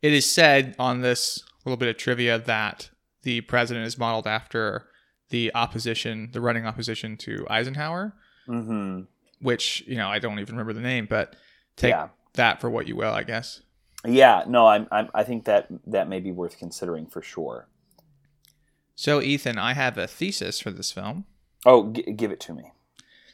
it 0.00 0.12
is 0.12 0.28
said 0.28 0.74
on 0.78 1.02
this 1.02 1.44
little 1.64 1.76
bit 1.76 1.88
of 1.88 1.96
trivia 1.96 2.40
that 2.40 2.90
the 3.22 3.40
president 3.42 3.86
is 3.86 3.98
modeled 3.98 4.26
after 4.26 4.88
the 5.30 5.50
opposition, 5.54 6.30
the 6.32 6.40
running 6.40 6.66
opposition 6.66 7.16
to 7.18 7.46
Eisenhower, 7.48 8.14
Mm-hmm. 8.48 9.02
which 9.40 9.84
you 9.86 9.96
know 9.96 10.08
I 10.08 10.18
don't 10.18 10.38
even 10.40 10.54
remember 10.56 10.72
the 10.72 10.80
name, 10.80 11.06
but 11.08 11.36
take 11.76 11.90
Yeah. 11.90 12.08
that 12.34 12.60
for 12.60 12.68
what 12.68 12.88
you 12.88 12.96
will, 12.96 13.12
I 13.12 13.22
guess. 13.22 13.62
Yeah, 14.04 14.42
no, 14.48 14.66
I'm, 14.66 14.88
I'm, 14.90 15.08
I 15.14 15.22
think 15.22 15.44
that 15.44 15.68
that 15.86 16.08
may 16.08 16.18
be 16.18 16.32
worth 16.32 16.58
considering 16.58 17.06
for 17.06 17.22
sure. 17.22 17.68
So, 18.96 19.22
Ethan, 19.22 19.58
I 19.58 19.74
have 19.74 19.96
a 19.96 20.08
thesis 20.08 20.58
for 20.60 20.72
this 20.72 20.90
film. 20.90 21.24
Oh, 21.64 21.92
g- 21.92 22.02
give 22.12 22.32
it 22.32 22.40
to 22.40 22.52
me. 22.52 22.72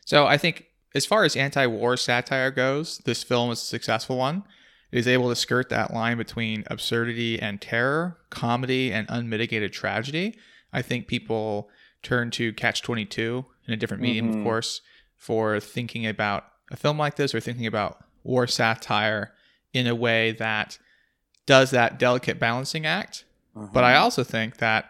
So, 0.04 0.26
I 0.26 0.36
think 0.36 0.66
as 0.94 1.06
far 1.06 1.24
as 1.24 1.36
anti 1.36 1.66
war 1.66 1.96
satire 1.96 2.50
goes, 2.50 2.98
this 3.06 3.22
film 3.22 3.50
is 3.50 3.62
a 3.62 3.64
successful 3.64 4.18
one. 4.18 4.44
It 4.90 4.98
is 4.98 5.08
able 5.08 5.28
to 5.28 5.36
skirt 5.36 5.68
that 5.68 5.92
line 5.92 6.16
between 6.16 6.64
absurdity 6.68 7.40
and 7.40 7.60
terror, 7.60 8.18
comedy 8.30 8.92
and 8.92 9.06
unmitigated 9.10 9.72
tragedy. 9.72 10.36
I 10.72 10.82
think 10.82 11.06
people 11.06 11.68
turn 12.02 12.30
to 12.32 12.52
Catch 12.54 12.82
22 12.82 13.44
in 13.66 13.74
a 13.74 13.76
different 13.76 14.02
medium, 14.02 14.32
Mhm. 14.32 14.38
of 14.38 14.44
course, 14.44 14.80
for 15.16 15.60
thinking 15.60 16.06
about 16.06 16.44
a 16.70 16.76
film 16.76 16.98
like 16.98 17.16
this 17.16 17.34
or 17.34 17.40
thinking 17.40 17.66
about 17.66 18.02
war 18.22 18.46
satire 18.46 19.34
in 19.72 19.86
a 19.86 19.94
way 19.94 20.32
that 20.32 20.78
does 21.46 21.70
that 21.70 21.98
delicate 21.98 22.38
balancing 22.38 22.84
act 22.86 23.24
but 23.72 23.82
I 23.82 23.96
also 23.96 24.22
think 24.22 24.58
that, 24.58 24.88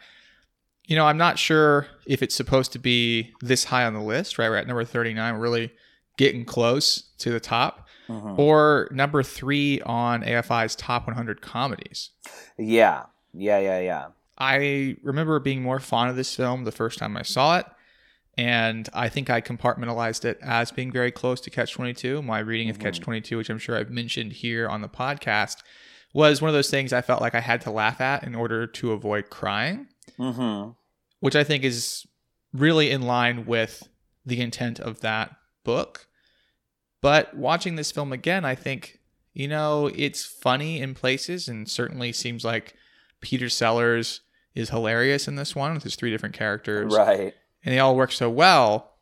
you 0.87 0.95
know, 0.95 1.07
I'm 1.07 1.17
not 1.17 1.38
sure 1.38 1.87
if 2.07 2.23
it's 2.23 2.35
supposed 2.35 2.71
to 2.73 2.78
be 2.78 3.33
this 3.40 3.64
high 3.64 3.85
on 3.87 3.95
the 3.95 4.02
list, 4.02 4.37
right? 4.38 4.50
We're 4.50 4.57
at 4.57 4.67
number 4.67 4.85
39, 4.85 5.35
we're 5.35 5.40
really 5.40 5.73
getting 6.19 6.45
close 6.45 7.05
to 7.19 7.31
the 7.31 7.40
top, 7.40 7.88
Mhm. 8.09 8.38
or 8.38 8.88
number 8.91 9.23
three 9.23 9.81
on 9.83 10.23
AFI's 10.23 10.75
top 10.75 11.07
100 11.07 11.41
comedies. 11.43 12.11
Yeah, 12.57 13.05
yeah, 13.35 13.59
yeah, 13.59 13.81
yeah. 13.81 14.07
I 14.38 14.97
remember 15.03 15.38
being 15.41 15.62
more 15.62 15.81
fond 15.81 16.11
of 16.11 16.17
this 16.17 16.35
film 16.35 16.65
the 16.65 16.73
first 16.73 16.99
time 16.99 17.17
I 17.17 17.23
saw 17.23 17.59
it. 17.59 17.67
And 18.37 18.88
I 18.95 19.09
think 19.09 19.29
I 19.31 19.41
compartmentalized 19.41 20.25
it 20.25 20.38
as 20.43 20.71
being 20.71 20.93
very 20.93 21.11
close 21.11 21.41
to 21.41 21.50
Catch 21.50 21.73
22. 21.73 22.23
My 22.23 22.38
reading 22.38 22.71
of 22.71 22.79
Catch 22.79 23.00
22, 23.00 23.37
which 23.37 23.50
I'm 23.50 23.59
sure 23.59 23.77
I've 23.77 23.91
mentioned 23.91 24.33
here 24.35 24.69
on 24.69 24.81
the 24.81 24.88
podcast, 24.88 25.57
was 26.15 26.41
one 26.41 26.49
of 26.49 26.55
those 26.55 26.71
things 26.71 26.93
I 26.93 27.00
felt 27.00 27.21
like 27.21 27.35
I 27.35 27.41
had 27.41 27.61
to 27.62 27.71
laugh 27.73 28.00
at 28.00 28.23
in 28.23 28.35
order 28.37 28.67
to 28.67 28.93
avoid 28.93 29.29
crying 29.31 29.88
Mm-hmm. 30.19 30.71
which 31.21 31.37
I 31.37 31.45
think 31.45 31.65
is 31.65 32.07
really 32.53 32.91
in 32.91 33.03
line 33.03 33.45
with 33.45 33.88
the 34.25 34.41
intent 34.41 34.81
of 34.81 35.00
that 35.00 35.33
book. 35.65 36.07
But 37.00 37.37
watching 37.37 37.76
this 37.76 37.93
film 37.93 38.12
again, 38.12 38.45
I 38.45 38.55
think, 38.55 38.99
you 39.33 39.49
know, 39.49 39.90
it's 39.95 40.25
funny 40.25 40.81
in 40.81 40.95
places 40.95 41.49
and 41.49 41.69
certainly 41.69 42.12
seems 42.12 42.45
like 42.45 42.75
Peter 43.21 43.49
Sellers 43.49 44.21
is 44.55 44.71
hilarious 44.71 45.28
in 45.28 45.37
this 45.37 45.55
one 45.55 45.75
with 45.75 45.85
his 45.85 45.95
three 45.95 46.11
different 46.11 46.35
characters. 46.35 46.95
Right. 46.95 47.35
And 47.64 47.75
they 47.75 47.78
all 47.78 47.97
work 47.97 48.12
so 48.12 48.28
well. 48.28 48.95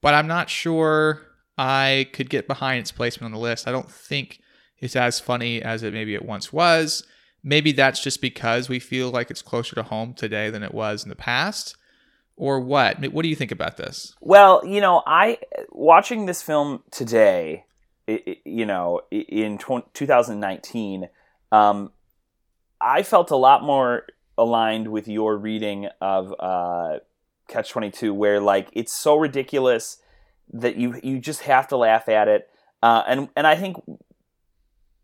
But 0.00 0.14
I'm 0.14 0.28
not 0.28 0.48
sure 0.48 1.22
I 1.58 2.08
could 2.12 2.30
get 2.30 2.46
behind 2.46 2.80
its 2.80 2.92
placement 2.92 3.26
on 3.26 3.32
the 3.32 3.38
list. 3.38 3.68
I 3.68 3.72
don't 3.72 3.90
think 3.90 4.40
it's 4.78 4.96
as 4.96 5.20
funny 5.20 5.60
as 5.60 5.82
it 5.82 5.92
maybe 5.92 6.14
it 6.14 6.24
once 6.24 6.52
was. 6.52 7.04
Maybe 7.42 7.72
that's 7.72 8.02
just 8.02 8.20
because 8.20 8.68
we 8.68 8.78
feel 8.78 9.10
like 9.10 9.30
it's 9.30 9.42
closer 9.42 9.74
to 9.74 9.82
home 9.82 10.14
today 10.14 10.50
than 10.50 10.62
it 10.62 10.74
was 10.74 11.02
in 11.02 11.08
the 11.08 11.16
past. 11.16 11.76
Or 12.40 12.58
what? 12.58 13.06
What 13.12 13.22
do 13.22 13.28
you 13.28 13.36
think 13.36 13.52
about 13.52 13.76
this? 13.76 14.14
Well, 14.22 14.62
you 14.64 14.80
know, 14.80 15.02
I 15.06 15.40
watching 15.68 16.24
this 16.24 16.40
film 16.40 16.82
today, 16.90 17.66
you 18.06 18.64
know, 18.64 19.02
in 19.10 19.58
tw- 19.58 19.92
2019, 19.92 21.10
um, 21.52 21.92
I 22.80 23.02
felt 23.02 23.30
a 23.30 23.36
lot 23.36 23.62
more 23.62 24.06
aligned 24.38 24.88
with 24.88 25.06
your 25.06 25.36
reading 25.36 25.88
of 26.00 26.34
uh, 26.40 27.00
Catch 27.46 27.72
22, 27.72 28.14
where 28.14 28.40
like 28.40 28.70
it's 28.72 28.94
so 28.94 29.16
ridiculous 29.16 29.98
that 30.50 30.76
you 30.76 30.98
you 31.02 31.18
just 31.18 31.42
have 31.42 31.68
to 31.68 31.76
laugh 31.76 32.08
at 32.08 32.26
it, 32.26 32.48
uh, 32.82 33.02
and 33.06 33.28
and 33.36 33.46
I 33.46 33.54
think 33.54 33.76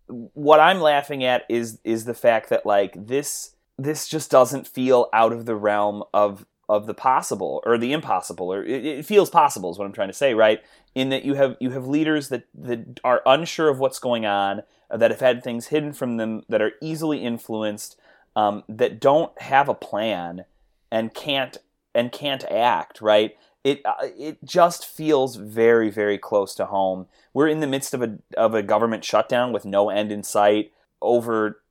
what 0.06 0.58
I'm 0.58 0.80
laughing 0.80 1.22
at 1.22 1.44
is 1.50 1.80
is 1.84 2.06
the 2.06 2.14
fact 2.14 2.48
that 2.48 2.64
like 2.64 2.94
this 2.96 3.56
this 3.76 4.08
just 4.08 4.30
doesn't 4.30 4.66
feel 4.66 5.10
out 5.12 5.34
of 5.34 5.44
the 5.44 5.54
realm 5.54 6.02
of 6.14 6.46
of 6.68 6.86
the 6.86 6.94
possible 6.94 7.62
or 7.64 7.78
the 7.78 7.92
impossible 7.92 8.52
or 8.52 8.64
it, 8.64 8.84
it 8.84 9.06
feels 9.06 9.30
possible 9.30 9.70
is 9.70 9.78
what 9.78 9.84
I'm 9.84 9.92
trying 9.92 10.08
to 10.08 10.14
say 10.14 10.34
right? 10.34 10.60
In 10.94 11.10
that 11.10 11.24
you 11.24 11.34
have 11.34 11.56
you 11.60 11.70
have 11.70 11.86
leaders 11.86 12.28
that 12.28 12.44
that 12.54 13.00
are 13.04 13.22
unsure 13.24 13.68
of 13.68 13.78
what's 13.78 13.98
going 13.98 14.26
on 14.26 14.62
that 14.90 15.10
have 15.10 15.20
had 15.20 15.42
things 15.42 15.68
hidden 15.68 15.92
from 15.92 16.16
them 16.16 16.42
that 16.48 16.62
are 16.62 16.72
easily 16.80 17.18
influenced 17.18 17.96
um, 18.34 18.64
that 18.68 19.00
don't 19.00 19.40
have 19.42 19.68
a 19.68 19.74
plan 19.74 20.44
and 20.90 21.14
can't 21.14 21.58
and 21.94 22.12
can't 22.12 22.44
act 22.50 23.00
right? 23.00 23.36
It 23.62 23.82
uh, 23.84 23.94
it 24.00 24.38
just 24.44 24.86
feels 24.86 25.36
very 25.36 25.90
very 25.90 26.18
close 26.18 26.54
to 26.56 26.66
home. 26.66 27.06
We're 27.32 27.48
in 27.48 27.60
the 27.60 27.66
midst 27.66 27.94
of 27.94 28.02
a 28.02 28.18
of 28.36 28.54
a 28.54 28.62
government 28.62 29.04
shutdown 29.04 29.52
with 29.52 29.64
no 29.64 29.88
end 29.88 30.10
in 30.10 30.22
sight 30.22 30.72
over 31.00 31.62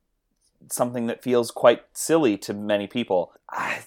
something 0.69 1.07
that 1.07 1.23
feels 1.23 1.51
quite 1.51 1.83
silly 1.93 2.37
to 2.39 2.53
many 2.53 2.87
people. 2.87 3.31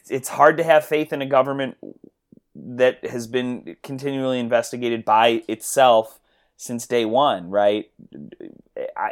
It's 0.08 0.28
hard 0.28 0.56
to 0.58 0.64
have 0.64 0.84
faith 0.84 1.12
in 1.12 1.22
a 1.22 1.26
government 1.26 1.76
that 2.54 3.04
has 3.04 3.26
been 3.26 3.76
continually 3.82 4.38
investigated 4.38 5.04
by 5.04 5.42
itself 5.48 6.18
since 6.56 6.86
day 6.86 7.04
one, 7.04 7.50
right? 7.50 7.90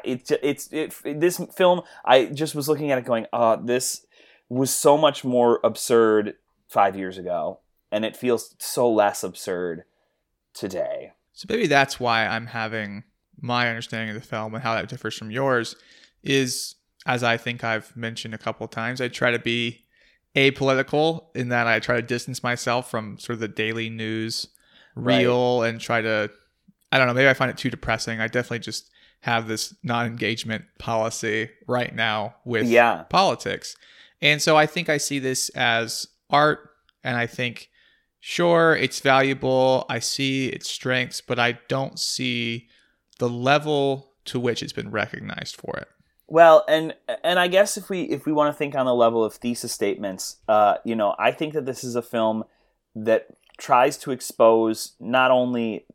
It's 0.04 0.32
it's 0.42 0.68
it, 0.73 1.20
this 1.20 1.40
film. 1.54 1.82
I 2.04 2.26
just 2.26 2.54
was 2.54 2.68
looking 2.68 2.90
at 2.90 2.99
it, 2.99 3.04
going, 3.04 3.26
"Oh, 3.32 3.56
this 3.62 4.04
was 4.49 4.75
so 4.75 4.99
much 4.99 5.25
more 5.25 5.61
absurd 5.62 6.35
five 6.68 6.96
years 6.96 7.18
ago, 7.18 7.61
and 7.92 8.04
it 8.04 8.16
feels 8.16 8.54
so 8.58 8.90
less 8.90 9.23
absurd 9.23 9.85
today." 10.54 11.12
So 11.32 11.46
maybe 11.49 11.66
that's 11.66 12.00
why 12.00 12.26
I'm 12.26 12.46
having 12.46 13.04
my 13.40 13.68
understanding 13.68 14.14
of 14.14 14.20
the 14.20 14.26
film 14.26 14.54
and 14.54 14.62
how 14.62 14.75
that 14.75 14.88
differs 14.88 15.16
from 15.16 15.30
yours 15.30 15.76
is, 16.23 16.75
as 17.06 17.22
I 17.22 17.36
think 17.36 17.64
I've 17.64 17.96
mentioned 17.96 18.34
a 18.34 18.38
couple 18.38 18.66
times, 18.68 19.00
I 19.00 19.08
try 19.08 19.30
to 19.30 19.38
be 19.38 19.84
apolitical 20.34 21.34
in 21.34 21.48
that 21.48 21.66
I 21.66 21.78
try 21.78 21.96
to 21.96 22.02
distance 22.02 22.42
myself 22.42 22.90
from 22.90 23.18
sort 23.18 23.34
of 23.34 23.40
the 23.40 23.48
daily 23.48 23.88
news 23.88 24.48
reel 24.94 25.60
right. 25.60 25.68
and 25.68 25.80
try 25.80 26.02
to 26.02 26.30
I 26.92 26.98
don't 26.98 27.06
know, 27.06 27.14
maybe 27.14 27.28
I 27.28 27.34
find 27.34 27.50
it 27.50 27.56
too 27.56 27.70
depressing. 27.70 28.20
I 28.20 28.28
definitely 28.28 28.60
just 28.60 28.90
have 29.20 29.48
this 29.48 29.75
non-engagement 29.82 30.64
policy 30.78 31.50
right 31.66 31.94
now 31.94 32.36
with 32.44 32.66
yeah. 32.66 33.02
politics. 33.04 33.76
And 34.22 34.40
so 34.40 34.56
I 34.56 34.66
think 34.66 34.88
I 34.88 34.98
see 34.98 35.18
this 35.18 35.48
as 35.50 36.06
art 36.30 36.70
and 37.02 37.16
I 37.16 37.26
think 37.26 37.70
sure 38.20 38.76
it's 38.76 39.00
valuable. 39.00 39.84
I 39.88 39.98
see 39.98 40.48
its 40.48 40.70
strengths, 40.70 41.20
but 41.20 41.38
I 41.38 41.58
don't 41.68 41.98
see 41.98 42.68
the 43.18 43.28
level 43.28 44.12
to 44.26 44.38
which 44.38 44.62
it's 44.62 44.72
been 44.72 44.90
recognized 44.90 45.56
for 45.56 45.76
it. 45.76 45.88
Well, 46.28 46.64
and 46.68 46.95
and 47.23 47.38
I 47.38 47.47
guess 47.49 47.76
if 47.76 47.88
we 47.88 48.02
if 48.02 48.26
we 48.26 48.33
want 48.33 48.52
to 48.52 48.59
think 48.59 48.75
on 48.75 48.87
the 48.87 48.95
level 48.95 49.25
of 49.25 49.35
thesis 49.35 49.73
statements, 49.73 50.38
uh, 50.49 50.76
you 50.85 50.97
know, 50.97 51.14
I 51.18 51.30
think 51.30 51.54
that 51.54 51.66
this 51.66 51.85
is 51.85 51.95
a 51.95 52.02
film 52.02 52.45
that 52.97 53.28
tries 53.59 53.97
to 53.99 54.11
expose 54.11 54.92
not 54.99 55.30
only 55.30 55.87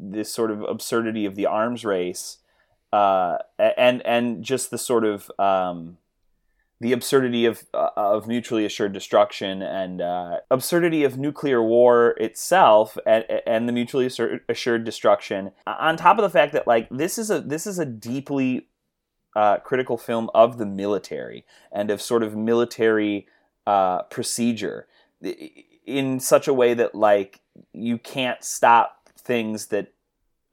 this 0.00 0.32
sort 0.32 0.50
of 0.50 0.62
absurdity 0.62 1.26
of 1.26 1.34
the 1.34 1.46
arms 1.46 1.84
race, 1.84 2.38
uh, 2.92 3.38
and 3.58 4.04
and 4.06 4.42
just 4.42 4.70
the 4.70 4.78
sort 4.78 5.04
of 5.04 5.30
um, 5.38 5.98
the 6.80 6.92
absurdity 6.92 7.44
of 7.44 7.64
uh, 7.74 7.90
of 7.96 8.26
mutually 8.26 8.64
assured 8.64 8.92
destruction 8.94 9.60
and 9.60 10.00
uh, 10.00 10.38
absurdity 10.50 11.04
of 11.04 11.18
nuclear 11.18 11.62
war 11.62 12.14
itself 12.18 12.96
and, 13.04 13.24
and 13.46 13.68
the 13.68 13.72
mutually 13.72 14.08
assured 14.48 14.84
destruction 14.84 15.50
on 15.66 15.96
top 15.96 16.18
of 16.18 16.22
the 16.22 16.30
fact 16.30 16.52
that 16.52 16.66
like 16.66 16.88
this 16.90 17.18
is 17.18 17.30
a 17.30 17.40
this 17.40 17.66
is 17.66 17.78
a 17.78 17.84
deeply 17.84 18.68
uh, 19.38 19.56
critical 19.58 19.96
film 19.96 20.28
of 20.34 20.58
the 20.58 20.66
military 20.66 21.44
and 21.70 21.92
of 21.92 22.02
sort 22.02 22.24
of 22.24 22.36
military 22.36 23.24
uh, 23.68 24.02
procedure. 24.02 24.88
In 25.86 26.18
such 26.18 26.48
a 26.48 26.52
way 26.52 26.74
that 26.74 26.92
like 26.92 27.40
you 27.72 27.98
can't 27.98 28.42
stop 28.42 29.08
things 29.16 29.66
that 29.66 29.92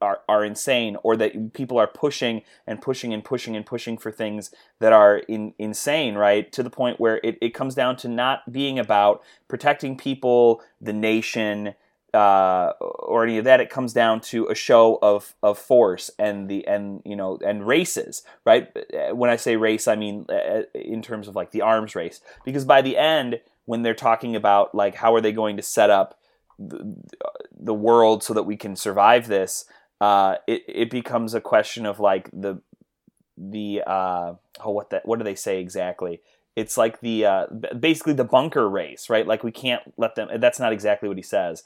are, 0.01 0.20
are 0.30 0.46
insane 0.46 0.98
or 1.01 1.18
that 1.18 1.54
people 1.54 1.80
are 1.80 1.88
pushing 1.88 2.44
and 2.68 2.80
pushing 2.80 3.12
and 3.12 3.25
pushing 3.25 3.56
and 3.56 3.65
pushing 3.65 3.98
for 3.98 4.12
things 4.12 4.54
that 4.80 4.94
are 4.94 5.18
in, 5.18 5.56
insane 5.58 6.13
right? 6.13 6.51
To 6.51 6.62
the 6.62 6.70
point 6.70 7.00
where 7.00 7.20
it, 7.24 7.39
it 7.42 7.56
comes 7.56 7.74
down 7.74 7.96
to 7.98 8.08
not 8.08 8.51
being 8.51 8.77
about 8.77 9.24
protecting 9.48 9.98
people 9.98 10.62
the 10.80 10.94
nation 10.94 11.74
uh, 12.15 12.72
or 12.79 13.24
any 13.24 13.38
of 13.38 13.43
that. 13.45 13.60
It 13.60 13.69
comes 13.69 13.93
down 13.93 14.22
to 14.22 14.48
a 14.48 14.55
show 14.55 14.98
of 15.01 15.36
of 15.43 15.60
force 15.60 16.10
and 16.17 16.49
the 16.49 16.65
and 16.65 17.01
you 17.06 17.15
know 17.15 17.38
and 17.45 17.67
races, 17.67 18.23
right? 18.45 18.69
When 19.12 19.30
I 19.30 19.36
say 19.36 19.58
race, 19.58 19.88
I 19.88 19.95
mean 19.95 20.25
uh, 20.30 20.63
in 20.73 21.01
terms 21.01 21.28
of 21.28 21.36
like 21.36 21.51
the 21.51 21.62
arms 21.62 21.95
race, 21.95 22.21
because 22.45 22.65
by 22.65 22.82
the 22.82 22.97
end, 22.97 23.41
when 23.65 23.82
they're 23.82 23.93
talking 23.93 24.36
about 24.36 24.73
like 24.73 24.95
how 24.95 25.13
are 25.13 25.21
they 25.21 25.34
going 25.34 25.58
to 25.58 25.63
set 25.63 25.89
up 25.89 26.19
the, 26.58 26.95
the 27.51 27.73
world 27.73 28.23
so 28.23 28.34
that 28.34 28.43
we 28.43 28.56
can 28.56 28.75
survive 28.75 29.28
this, 29.28 29.65
uh, 29.99 30.36
it 30.47 30.63
it 30.67 30.89
becomes 30.89 31.34
a 31.34 31.41
question 31.41 31.86
of 31.86 31.99
like 31.99 32.30
the 32.32 32.62
the 33.38 33.84
uh, 33.86 34.34
oh 34.63 34.71
what 34.71 34.89
that 34.91 35.06
what 35.06 35.19
do 35.19 35.25
they 35.25 35.36
say 35.36 35.60
exactly? 35.60 36.21
It's 36.56 36.78
like 36.78 37.01
the 37.01 37.25
uh, 37.25 37.45
basically 37.78 38.13
the 38.13 38.23
bunker 38.23 38.69
race, 38.69 39.10
right? 39.10 39.28
Like 39.28 39.43
we 39.43 39.51
can't 39.51 39.82
let 39.97 40.15
them. 40.15 40.30
That's 40.38 40.60
not 40.60 40.71
exactly 40.71 41.10
what 41.10 41.17
he 41.17 41.23
says, 41.23 41.63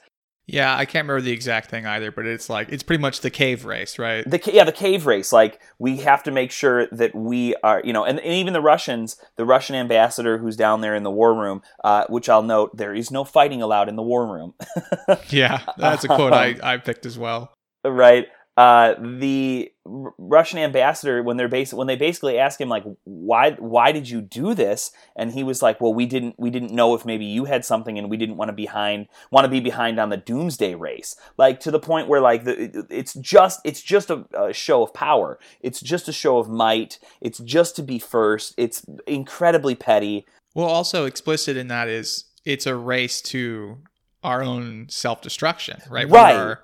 yeah, 0.51 0.75
I 0.75 0.85
can't 0.85 1.07
remember 1.07 1.21
the 1.21 1.31
exact 1.31 1.69
thing 1.69 1.85
either, 1.85 2.11
but 2.11 2.25
it's 2.25 2.49
like 2.49 2.69
it's 2.69 2.83
pretty 2.83 3.01
much 3.01 3.21
the 3.21 3.29
cave 3.29 3.65
race, 3.65 3.99
right? 3.99 4.29
The 4.29 4.41
yeah, 4.51 4.63
the 4.63 4.71
cave 4.71 5.05
race. 5.05 5.31
Like 5.31 5.59
we 5.77 5.97
have 5.97 6.23
to 6.23 6.31
make 6.31 6.51
sure 6.51 6.87
that 6.87 7.13
we 7.15 7.55
are, 7.63 7.81
you 7.83 7.93
know, 7.93 8.03
and, 8.03 8.19
and 8.19 8.33
even 8.33 8.53
the 8.53 8.61
Russians, 8.61 9.17
the 9.35 9.45
Russian 9.45 9.75
ambassador 9.75 10.37
who's 10.37 10.55
down 10.55 10.81
there 10.81 10.95
in 10.95 11.03
the 11.03 11.11
war 11.11 11.33
room, 11.33 11.61
uh, 11.83 12.05
which 12.09 12.29
I'll 12.29 12.43
note, 12.43 12.75
there 12.75 12.93
is 12.93 13.11
no 13.11 13.23
fighting 13.23 13.61
allowed 13.61 13.89
in 13.89 13.95
the 13.95 14.03
war 14.03 14.25
room. 14.27 14.53
yeah, 15.29 15.61
that's 15.77 16.03
a 16.03 16.07
quote 16.07 16.33
I, 16.33 16.55
I 16.63 16.77
picked 16.77 17.05
as 17.05 17.17
well. 17.17 17.53
Right. 17.85 18.27
Uh, 18.57 18.95
the 18.99 19.71
Russian 20.17 20.59
ambassador 20.59 21.23
when 21.23 21.37
they're 21.37 21.47
bas- 21.47 21.73
when 21.73 21.87
they 21.87 21.95
basically 21.95 22.37
ask 22.37 22.61
him 22.61 22.69
like 22.69 22.83
why 23.03 23.51
why 23.51 23.91
did 23.91 24.09
you 24.09 24.21
do 24.21 24.53
this? 24.53 24.91
And 25.15 25.31
he 25.31 25.43
was 25.43 25.61
like 25.61 25.81
well 25.81 25.93
we 25.93 26.05
didn't 26.05 26.35
we 26.37 26.49
didn't 26.49 26.71
know 26.71 26.93
if 26.93 27.05
maybe 27.05 27.25
you 27.25 27.45
had 27.45 27.65
something 27.65 27.97
and 27.97 28.09
we 28.09 28.17
didn't 28.17 28.37
want 28.37 28.49
to 28.49 28.53
behind 28.53 29.07
want 29.31 29.45
to 29.45 29.49
be 29.49 29.59
behind 29.59 29.99
on 29.99 30.09
the 30.09 30.17
doomsday 30.17 30.75
race. 30.75 31.15
Like 31.37 31.59
to 31.61 31.71
the 31.71 31.79
point 31.79 32.07
where 32.07 32.21
like 32.21 32.43
the, 32.43 32.85
it's 32.89 33.13
just 33.15 33.61
it's 33.63 33.81
just 33.81 34.09
a, 34.09 34.25
a 34.33 34.53
show 34.53 34.83
of 34.83 34.93
power. 34.93 35.39
It's 35.61 35.81
just 35.81 36.07
a 36.07 36.13
show 36.13 36.37
of 36.37 36.49
might. 36.49 36.99
It's 37.21 37.39
just 37.39 37.75
to 37.77 37.83
be 37.83 37.99
first. 37.99 38.53
It's 38.57 38.85
incredibly 39.07 39.75
petty. 39.75 40.25
Well 40.53 40.67
also 40.67 41.05
explicit 41.05 41.57
in 41.57 41.67
that 41.69 41.87
is 41.87 42.25
it's 42.45 42.65
a 42.65 42.75
race 42.75 43.21
to 43.21 43.79
our 44.23 44.43
own 44.43 44.87
self-destruction 44.89 45.81
right? 45.89 46.07
Right 46.09 46.57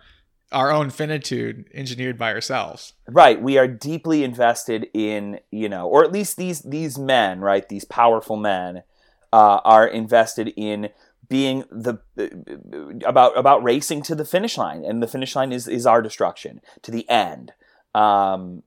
our 0.52 0.72
own 0.72 0.90
finitude 0.90 1.66
engineered 1.74 2.18
by 2.18 2.34
ourselves. 2.34 2.94
Right. 3.08 3.42
We 3.42 3.58
are 3.58 3.68
deeply 3.68 4.24
invested 4.24 4.88
in, 4.94 5.40
you 5.52 5.70
know, 5.70 5.88
or 5.88 6.04
at 6.04 6.12
least 6.12 6.38
these 6.38 6.62
these 6.62 6.98
men, 6.98 7.42
right? 7.42 7.68
These 7.68 7.86
powerful 7.86 8.38
men 8.38 8.84
uh, 9.34 9.60
are 9.64 9.88
invested 9.88 10.54
in 10.56 10.90
being 11.28 11.64
the 11.72 12.00
uh, 12.18 13.08
about 13.08 13.38
about 13.38 13.64
racing 13.64 14.04
to 14.04 14.16
the 14.16 14.26
finish 14.26 14.58
line, 14.58 14.86
and 14.86 15.02
the 15.02 15.08
finish 15.08 15.36
line 15.36 15.52
is 15.52 15.68
is 15.68 15.86
our 15.86 16.02
destruction 16.02 16.62
to 16.84 16.92
the 16.92 17.10
end. 17.10 17.54
Um, 17.94 18.64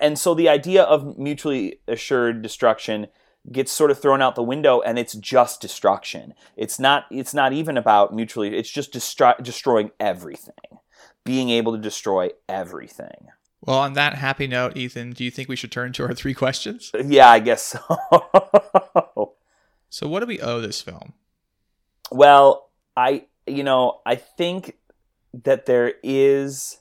and 0.00 0.18
so 0.18 0.34
the 0.34 0.48
idea 0.48 0.82
of 0.82 1.18
mutually 1.18 1.80
assured 1.88 2.42
destruction 2.42 3.08
gets 3.50 3.72
sort 3.72 3.90
of 3.90 3.98
thrown 3.98 4.22
out 4.22 4.34
the 4.34 4.42
window 4.42 4.80
and 4.80 4.98
it's 4.98 5.14
just 5.14 5.60
destruction. 5.60 6.34
It's 6.56 6.78
not 6.78 7.06
it's 7.10 7.34
not 7.34 7.52
even 7.52 7.76
about 7.76 8.14
mutually 8.14 8.56
it's 8.56 8.70
just 8.70 8.92
destro- 8.92 9.42
destroying 9.42 9.90
everything. 9.98 10.54
Being 11.24 11.50
able 11.50 11.72
to 11.72 11.78
destroy 11.78 12.30
everything. 12.48 13.28
Well 13.60 13.78
on 13.78 13.94
that 13.94 14.14
happy 14.14 14.46
note 14.46 14.76
ethan 14.76 15.12
do 15.12 15.24
you 15.24 15.30
think 15.30 15.48
we 15.48 15.56
should 15.56 15.72
turn 15.72 15.92
to 15.94 16.04
our 16.04 16.14
three 16.14 16.34
questions? 16.34 16.92
Yeah 17.04 17.30
i 17.30 17.38
guess 17.40 17.62
so. 17.64 19.34
So 19.90 20.08
what 20.08 20.20
do 20.20 20.26
we 20.26 20.40
owe 20.40 20.60
this 20.60 20.80
film? 20.80 21.14
Well 22.10 22.70
i 22.96 23.24
you 23.46 23.64
know 23.64 24.00
i 24.06 24.14
think 24.14 24.76
that 25.44 25.66
there 25.66 25.94
is 26.02 26.78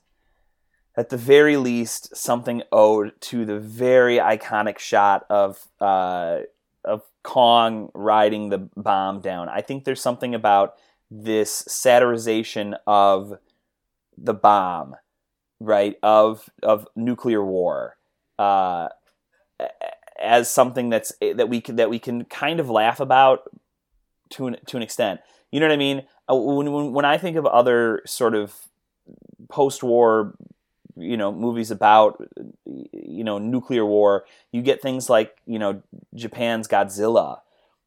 at 0.96 1.10
the 1.10 1.18
very 1.18 1.58
least 1.58 2.16
something 2.16 2.64
owed 2.72 3.14
to 3.22 3.46
the 3.46 3.60
very 3.60 4.18
iconic 4.18 4.78
shot 4.78 5.26
of 5.30 5.68
uh, 5.80 6.40
of 6.84 7.04
Kong 7.24 7.90
riding 7.94 8.50
the 8.50 8.70
bomb 8.76 9.22
down. 9.22 9.48
I 9.48 9.62
think 9.62 9.84
there's 9.84 10.02
something 10.02 10.36
about 10.36 10.76
this 11.10 11.64
satirization 11.64 12.76
of 12.88 13.38
the 14.18 14.34
bomb, 14.34 14.96
right? 15.60 15.98
Of 16.04 16.50
of 16.62 16.88
nuclear 16.96 17.44
war, 17.44 17.98
uh, 18.38 18.90
as 20.20 20.50
something 20.50 20.90
that's 20.90 21.14
that 21.22 21.50
we 21.50 21.62
can 21.62 21.78
that 21.78 21.90
we 21.90 22.00
can 22.00 22.26
kind 22.26 22.60
of 22.60 22.70
laugh 22.70 23.00
about 23.00 23.44
to 24.32 24.48
an 24.48 24.58
to 24.68 24.78
an 24.78 24.84
extent. 24.84 25.22
You 25.52 25.60
know 25.60 25.68
what 25.68 25.74
I 25.74 25.78
mean? 25.78 26.04
Uh, 26.30 26.36
when 26.36 26.72
when, 26.72 26.92
when 26.94 27.06
I 27.06 27.18
think 27.18 27.38
of 27.38 27.46
other 27.46 28.02
sort 28.06 28.36
of 28.36 28.56
post-war 29.50 30.34
you 30.98 31.18
know 31.18 31.32
movies 31.32 31.72
about 31.72 32.24
you 32.66 33.24
know 33.24 33.38
nuclear 33.38 33.86
war 33.86 34.26
you 34.52 34.62
get 34.62 34.82
things 34.82 35.10
like 35.10 35.36
you 35.46 35.60
know 35.60 35.82
japan's 36.16 36.68
godzilla 36.68 37.40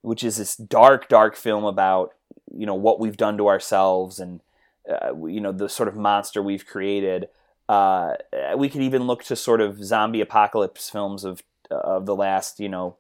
which 0.03 0.23
is 0.23 0.37
this 0.37 0.57
dark 0.57 1.09
dark 1.09 1.35
film 1.37 1.65
about 1.65 2.15
you 2.53 2.67
know 2.67 2.75
what 2.75 3.01
we've 3.01 3.17
done 3.17 3.37
to 3.39 3.49
ourselves 3.49 4.19
and 4.21 4.41
uh, 4.89 5.15
you 5.27 5.41
know 5.41 5.53
the 5.53 5.69
sort 5.69 5.89
of 5.89 5.97
monster 5.97 6.43
we've 6.43 6.67
created. 6.67 7.29
Uh, 7.69 8.13
we 8.57 8.69
could 8.69 8.83
even 8.83 9.07
look 9.07 9.25
to 9.25 9.35
sort 9.35 9.63
of 9.63 9.83
zombie 9.83 10.21
apocalypse 10.21 10.91
films 10.91 11.25
of 11.25 11.43
of 11.71 12.05
the 12.05 12.15
last 12.15 12.61
you 12.61 12.69
know 12.69 12.97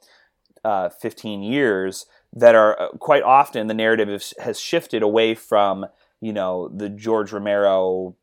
uh, 0.64 0.88
15 0.88 1.42
years 1.42 2.06
that 2.32 2.54
are 2.54 2.80
uh, 2.80 2.88
quite 2.92 3.22
often 3.22 3.66
the 3.66 3.74
narrative 3.74 4.32
has 4.38 4.58
shifted 4.58 5.02
away 5.02 5.34
from 5.34 5.86
you 6.22 6.32
know 6.32 6.68
the 6.68 6.88
George 6.88 7.32
Romero 7.32 8.16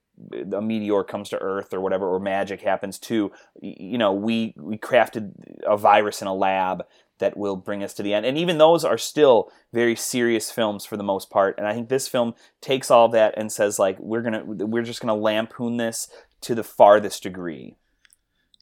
a 0.54 0.62
meteor 0.62 1.04
comes 1.04 1.30
to 1.30 1.40
Earth 1.40 1.74
or 1.74 1.82
whatever, 1.82 2.08
or 2.08 2.20
magic 2.20 2.62
happens 2.62 3.00
too. 3.00 3.32
You 3.62 3.98
know, 3.98 4.14
we 4.14 4.54
we 4.58 4.78
crafted 4.78 5.32
a 5.66 5.78
virus 5.78 6.22
in 6.22 6.28
a 6.28 6.34
lab 6.34 6.84
that 7.20 7.38
will 7.38 7.56
bring 7.56 7.84
us 7.84 7.94
to 7.94 8.04
the 8.04 8.14
end. 8.14 8.26
And 8.26 8.38
even 8.38 8.58
those 8.58 8.84
are 8.84 8.98
still 8.98 9.52
very 9.72 9.96
serious 9.96 10.52
films 10.52 10.86
for 10.86 10.98
the 10.98 11.04
most 11.04 11.30
part. 11.30 11.58
And 11.58 11.68
I 11.68 11.74
think 11.74 11.88
this 11.88 12.08
film 12.08 12.34
takes 12.62 12.92
all 12.92 13.08
that 13.10 13.36
and 13.38 13.52
says 13.52 13.80
like 13.80 13.98
we're 14.00 14.24
gonna 14.24 14.44
we're 14.46 14.84
just 14.84 15.00
gonna 15.00 15.16
lampoon 15.16 15.78
this 15.78 16.10
to 16.42 16.56
the 16.56 16.64
farthest 16.64 17.24
degree. 17.24 17.76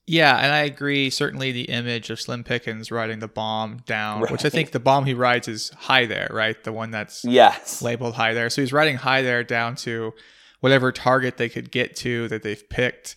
Yeah, 0.06 0.38
and 0.38 0.52
I 0.52 0.62
agree. 0.62 1.12
Certainly, 1.12 1.52
the 1.52 1.66
image 1.66 2.10
of 2.10 2.20
Slim 2.20 2.44
Pickens 2.44 2.90
riding 2.92 3.20
the 3.20 3.28
bomb 3.28 3.84
down, 3.86 4.22
which 4.22 4.44
I 4.44 4.50
think 4.50 4.72
the 4.72 4.80
bomb 4.80 5.06
he 5.06 5.14
rides 5.14 5.48
is 5.48 5.72
Hi 5.78 6.08
There, 6.08 6.28
right? 6.32 6.62
The 6.64 6.74
one 6.74 6.90
that's 6.90 7.24
Yes. 7.24 7.84
labeled 7.84 8.16
Hi 8.16 8.34
There. 8.34 8.50
So 8.50 8.62
he's 8.62 8.74
riding 8.74 8.96
high 8.96 9.22
there 9.22 9.44
down 9.44 9.76
to 9.78 10.14
whatever 10.60 10.92
target 10.92 11.38
they 11.38 11.50
could 11.50 11.72
get 11.72 11.96
to 11.98 12.28
that 12.28 12.44
they've 12.44 12.70
picked 12.70 13.16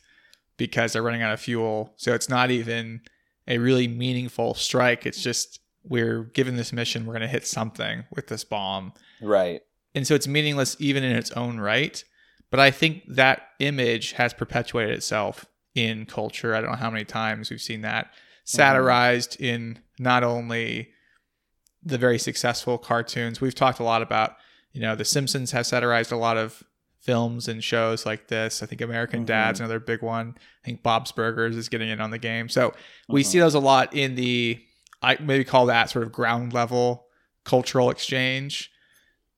because 0.57 0.93
they're 0.93 1.03
running 1.03 1.23
out 1.23 1.33
of 1.33 1.41
fuel. 1.41 1.93
So 1.97 2.15
it's 2.15 2.29
not 2.29 2.51
even 2.51 3.01
a 3.49 3.59
really 3.59 3.89
meaningful 3.89 4.55
strike. 4.55 5.07
It's 5.07 5.23
just 5.23 5.61
we're 5.85 6.23
given 6.23 6.57
this 6.57 6.73
mission, 6.73 7.07
we're 7.07 7.15
going 7.15 7.23
to 7.23 7.29
hit 7.29 7.47
something 7.47 8.05
with 8.15 8.29
this 8.29 8.45
bomb. 8.45 8.93
Right. 9.21 9.63
And 9.95 10.07
so 10.07 10.15
it's 10.15 10.29
meaningless 10.29 10.77
even 10.79 11.03
in 11.03 11.17
its 11.17 11.33
own 11.33 11.59
right. 11.59 12.03
But 12.51 12.61
I 12.61 12.71
think 12.71 13.03
that 13.09 13.49
image 13.59 14.13
has 14.13 14.35
perpetuated 14.35 14.95
itself 14.95 15.47
in 15.75 16.07
culture. 16.07 16.55
I 16.55 16.61
don't 16.61 16.71
know 16.71 16.77
how 16.77 16.91
many 16.91 17.05
times 17.05 17.51
we've 17.51 17.61
seen 17.61 17.81
that 17.81 18.13
satirized 18.45 19.35
mm-hmm. 19.35 19.45
in 19.45 19.79
not 19.99 20.23
only 20.23 20.91
the 21.83 21.99
very 21.99 22.19
successful 22.19 22.79
cartoons. 22.79 23.41
We've 23.41 23.55
talked 23.55 23.81
a 23.81 23.85
lot 23.85 24.03
about, 24.03 24.37
you 24.73 24.81
know, 24.81 24.95
The 24.95 25.05
Simpsons 25.05 25.51
have 25.53 25.67
satirized 25.67 26.13
a 26.13 26.17
lot 26.17 26.37
of 26.37 26.63
films 27.03 27.49
and 27.49 27.63
shows 27.63 28.07
like 28.07 28.29
this. 28.29 28.63
I 28.63 28.67
think 28.67 28.81
American 28.81 29.23
Mhm. 29.25 29.27
Dad's 29.27 29.61
another 29.61 29.81
big 29.81 30.03
one. 30.03 30.35
I 30.39 30.65
think 30.65 30.83
Bob's 30.83 31.13
Burgers 31.13 31.57
is 31.57 31.69
getting 31.69 31.89
in 31.89 32.01
on 32.01 32.11
the 32.11 32.19
game. 32.19 32.49
So 32.49 32.73
we 33.09 33.23
see 33.23 33.39
those 33.41 33.55
a 33.55 33.59
lot 33.61 33.93
in 33.95 34.15
the 34.15 34.61
I 35.03 35.17
maybe 35.21 35.43
call 35.45 35.67
that 35.67 35.91
sort 35.91 36.05
of 36.07 36.13
ground 36.13 36.53
level 36.53 37.07
cultural 37.45 37.91
exchange. 37.91 38.71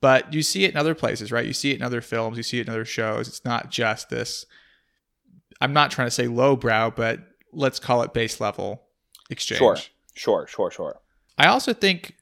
But 0.03 0.35
you 0.35 0.43
see 0.43 0.65
it 0.65 0.73
in 0.73 0.77
other 0.77 0.95
places, 0.95 1.33
right? 1.33 1.47
You 1.47 1.55
see 1.55 1.71
it 1.71 1.77
in 1.77 1.83
other 1.83 2.03
films, 2.03 2.37
you 2.37 2.43
see 2.43 2.59
it 2.61 2.67
in 2.67 2.73
other 2.73 2.85
shows. 2.85 3.27
It's 3.29 3.45
not 3.45 3.71
just 3.71 4.11
this 4.11 4.45
I'm 5.61 5.73
not 5.73 5.91
trying 5.91 6.09
to 6.09 6.11
say 6.11 6.27
lowbrow, 6.27 6.91
but 6.91 7.21
let's 7.53 7.79
call 7.79 8.03
it 8.03 8.13
base 8.13 8.41
level 8.41 8.83
exchange. 9.31 9.59
Sure. 9.59 9.77
Sure. 10.15 10.47
Sure. 10.47 10.71
Sure. 10.71 11.01
I 11.39 11.47
also 11.47 11.73
think 11.73 12.17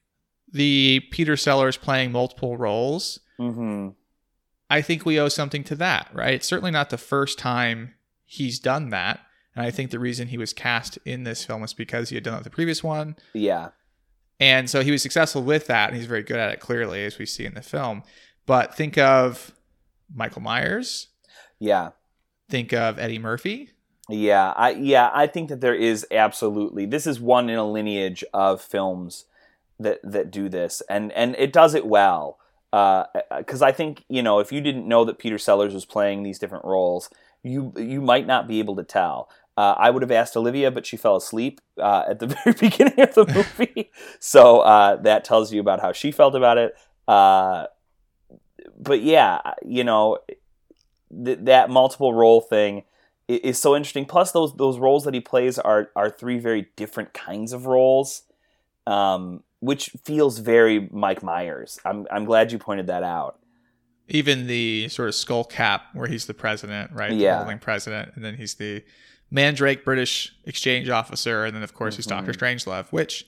the 0.53 1.01
Peter 1.11 1.35
Sellers 1.35 1.75
playing 1.75 2.11
multiple 2.13 2.55
roles, 2.55 3.19
Mm-hmm. 3.39 3.89
I 4.69 4.81
think 4.81 5.05
we 5.05 5.19
owe 5.19 5.29
something 5.29 5.63
to 5.65 5.75
that, 5.75 6.09
right? 6.13 6.33
It's 6.33 6.47
certainly 6.47 6.71
not 6.71 6.89
the 6.89 6.97
first 6.97 7.37
time 7.37 7.93
he's 8.25 8.59
done 8.59 8.89
that. 8.89 9.19
And 9.55 9.65
I 9.65 9.69
think 9.71 9.91
the 9.91 9.99
reason 9.99 10.29
he 10.29 10.37
was 10.37 10.51
cast 10.53 10.97
in 11.05 11.23
this 11.25 11.45
film 11.45 11.63
is 11.63 11.73
because 11.73 12.09
he 12.09 12.15
had 12.15 12.23
done 12.23 12.33
it 12.33 12.37
with 12.37 12.43
the 12.45 12.49
previous 12.49 12.83
one. 12.83 13.15
Yeah. 13.33 13.69
And 14.39 14.67
so 14.69 14.81
he 14.81 14.89
was 14.91 15.03
successful 15.03 15.43
with 15.43 15.67
that, 15.67 15.89
and 15.89 15.97
he's 15.97 16.07
very 16.07 16.23
good 16.23 16.39
at 16.39 16.51
it, 16.51 16.59
clearly, 16.59 17.05
as 17.05 17.19
we 17.19 17.25
see 17.27 17.45
in 17.45 17.53
the 17.53 17.61
film. 17.61 18.01
But 18.47 18.73
think 18.75 18.97
of 18.97 19.53
Michael 20.13 20.41
Myers, 20.41 21.07
Yeah. 21.59 21.91
think 22.49 22.73
of 22.73 22.97
Eddie 22.97 23.19
Murphy. 23.19 23.69
Yeah, 24.09 24.53
I 24.57 24.71
yeah, 24.71 25.11
I 25.13 25.27
think 25.27 25.47
that 25.47 25.61
there 25.61 25.75
is 25.75 26.05
absolutely 26.11 26.85
this 26.85 27.07
is 27.07 27.21
one 27.21 27.49
in 27.49 27.57
a 27.57 27.63
lineage 27.63 28.21
of 28.33 28.61
films 28.61 29.25
that 29.79 29.99
that 30.03 30.29
do 30.29 30.49
this, 30.49 30.81
and 30.89 31.11
and 31.13 31.35
it 31.37 31.53
does 31.53 31.73
it 31.73 31.85
well. 31.85 32.37
Because 33.37 33.61
I 33.61 33.71
think 33.71 34.03
you 34.09 34.23
know 34.23 34.39
if 34.39 34.51
you 34.51 34.59
didn't 34.59 34.87
know 34.87 35.05
that 35.05 35.19
Peter 35.19 35.37
Sellers 35.37 35.73
was 35.73 35.85
playing 35.85 36.23
these 36.23 36.39
different 36.39 36.65
roles, 36.65 37.09
you 37.43 37.71
you 37.77 38.01
might 38.01 38.25
not 38.25 38.47
be 38.47 38.59
able 38.59 38.75
to 38.77 38.83
tell. 38.83 39.29
Uh, 39.55 39.75
I 39.77 39.91
would 39.91 40.01
have 40.01 40.09
asked 40.11 40.35
Olivia, 40.35 40.71
but 40.71 40.83
she 40.83 40.97
fell 40.97 41.15
asleep 41.15 41.61
uh, 41.79 42.05
at 42.09 42.17
the 42.17 42.25
very 42.43 42.55
beginning 42.59 42.99
of 42.99 43.13
the 43.13 43.25
movie, 43.27 43.91
so 44.19 44.61
uh, 44.61 44.95
that 45.03 45.23
tells 45.23 45.53
you 45.53 45.61
about 45.61 45.79
how 45.81 45.91
she 45.93 46.11
felt 46.11 46.33
about 46.35 46.57
it. 46.57 46.75
Uh, 47.07 47.67
but 48.79 49.01
yeah, 49.01 49.39
you 49.63 49.83
know 49.83 50.17
th- 51.25 51.39
that 51.41 51.69
multiple 51.69 52.13
role 52.13 52.41
thing 52.41 52.83
i- 53.29 53.41
is 53.43 53.59
so 53.59 53.75
interesting. 53.75 54.05
Plus, 54.05 54.31
those 54.31 54.55
those 54.55 54.79
roles 54.79 55.03
that 55.03 55.13
he 55.13 55.19
plays 55.21 55.59
are 55.59 55.89
are 55.95 56.09
three 56.09 56.39
very 56.39 56.69
different 56.75 57.13
kinds 57.13 57.53
of 57.53 57.65
roles, 57.65 58.23
um, 58.87 59.43
which 59.63 59.89
feels 60.03 60.39
very 60.39 60.89
Mike 60.91 61.23
Myers. 61.23 61.79
I'm 61.85 62.05
I'm 62.11 62.25
glad 62.25 62.51
you 62.51 62.59
pointed 62.59 62.87
that 62.87 63.03
out. 63.03 63.39
Even 64.09 64.47
the 64.47 64.89
sort 64.89 65.07
of 65.07 65.15
skull 65.15 65.45
cap 65.45 65.83
where 65.93 66.07
he's 66.07 66.25
the 66.25 66.33
president, 66.33 66.91
right? 66.91 67.09
The 67.11 67.15
Yeah. 67.15 67.37
holding 67.37 67.59
president. 67.59 68.11
And 68.15 68.23
then 68.25 68.35
he's 68.35 68.55
the 68.55 68.83
Mandrake 69.31 69.85
British 69.85 70.35
exchange 70.43 70.89
officer. 70.89 71.45
And 71.45 71.55
then, 71.55 71.63
of 71.63 71.73
course, 71.73 71.95
he's 71.95 72.05
Dr. 72.05 72.33
Strangelove, 72.33 72.87
which, 72.91 73.25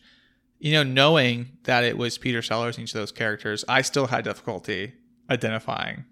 you 0.60 0.74
know, 0.74 0.84
knowing 0.84 1.58
that 1.64 1.86
it 1.86 1.98
was 1.98 2.18
Peter 2.18 2.42
Sellers 2.42 2.78
in 2.78 2.84
each 2.84 2.94
of 2.94 3.00
those 3.00 3.14
characters, 3.14 3.64
I 3.70 3.82
still 3.82 4.08
had 4.08 4.26
difficulty 4.26 4.94
identifying 5.30 5.96
him 5.96 6.06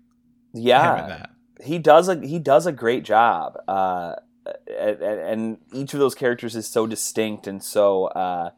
in 0.54 0.62
Yeah, 0.62 1.08
that. 1.08 1.30
he 1.66 1.78
does 1.78 2.08
a 2.08 2.16
he 2.26 2.40
does 2.40 2.66
a 2.66 2.72
great 2.72 3.04
job, 3.04 3.58
uh, 3.68 4.16
and, 4.80 5.02
and 5.02 5.58
each 5.74 5.94
of 5.94 6.00
those 6.00 6.16
characters 6.16 6.56
is 6.56 6.68
so 6.68 6.88
distinct 6.88 7.48
and 7.48 7.62
so 7.62 8.06
uh, 8.06 8.52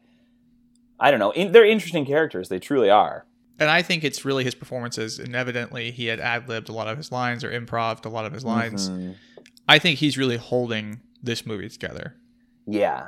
I 0.99 1.12
don't 1.12 1.19
know. 1.19 1.31
In, 1.31 1.51
they're 1.51 1.65
interesting 1.65 2.05
characters. 2.05 2.49
They 2.49 2.60
truly 2.60 2.89
are. 2.89 3.25
And 3.60 3.69
I 3.69 3.81
think 3.81 4.03
it's 4.03 4.25
really 4.25 4.43
his 4.43 4.55
performances. 4.55 5.19
And 5.19 5.36
evidently, 5.36 5.91
he 5.91 6.08
had 6.08 6.19
ad 6.19 6.47
libbed 6.49 6.69
a 6.69 6.73
lot 6.73 6.88
of 6.88 6.97
his 6.97 7.12
lines 7.12 7.43
or 7.43 7.51
improv 7.51 8.03
a 8.05 8.10
lot 8.10 8.25
of 8.25 8.34
his 8.34 8.43
lines. 8.45 8.89
Mhm. 8.89 9.15
I 9.67 9.79
think 9.79 9.99
he's 9.99 10.17
really 10.17 10.38
holding 10.38 11.01
this 11.23 11.45
movie 11.45 11.69
together, 11.69 12.15
Yeah, 12.67 13.08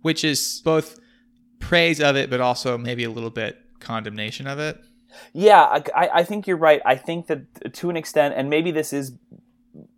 which 0.00 0.24
is 0.24 0.60
both 0.64 0.98
praise 1.60 2.00
of 2.00 2.16
it, 2.16 2.28
but 2.28 2.40
also 2.40 2.76
maybe 2.76 3.04
a 3.04 3.10
little 3.10 3.30
bit 3.30 3.58
condemnation 3.78 4.46
of 4.46 4.58
it. 4.58 4.78
Yeah, 5.32 5.62
I, 5.62 5.82
I- 5.94 6.10
I 6.20 6.22
think 6.24 6.46
you're 6.46 6.56
right. 6.56 6.80
I 6.84 6.96
think 6.96 7.26
that 7.28 7.72
to 7.74 7.90
an 7.90 7.96
extent, 7.96 8.34
and 8.36 8.48
maybe 8.50 8.70
this 8.70 8.92
is 8.92 9.12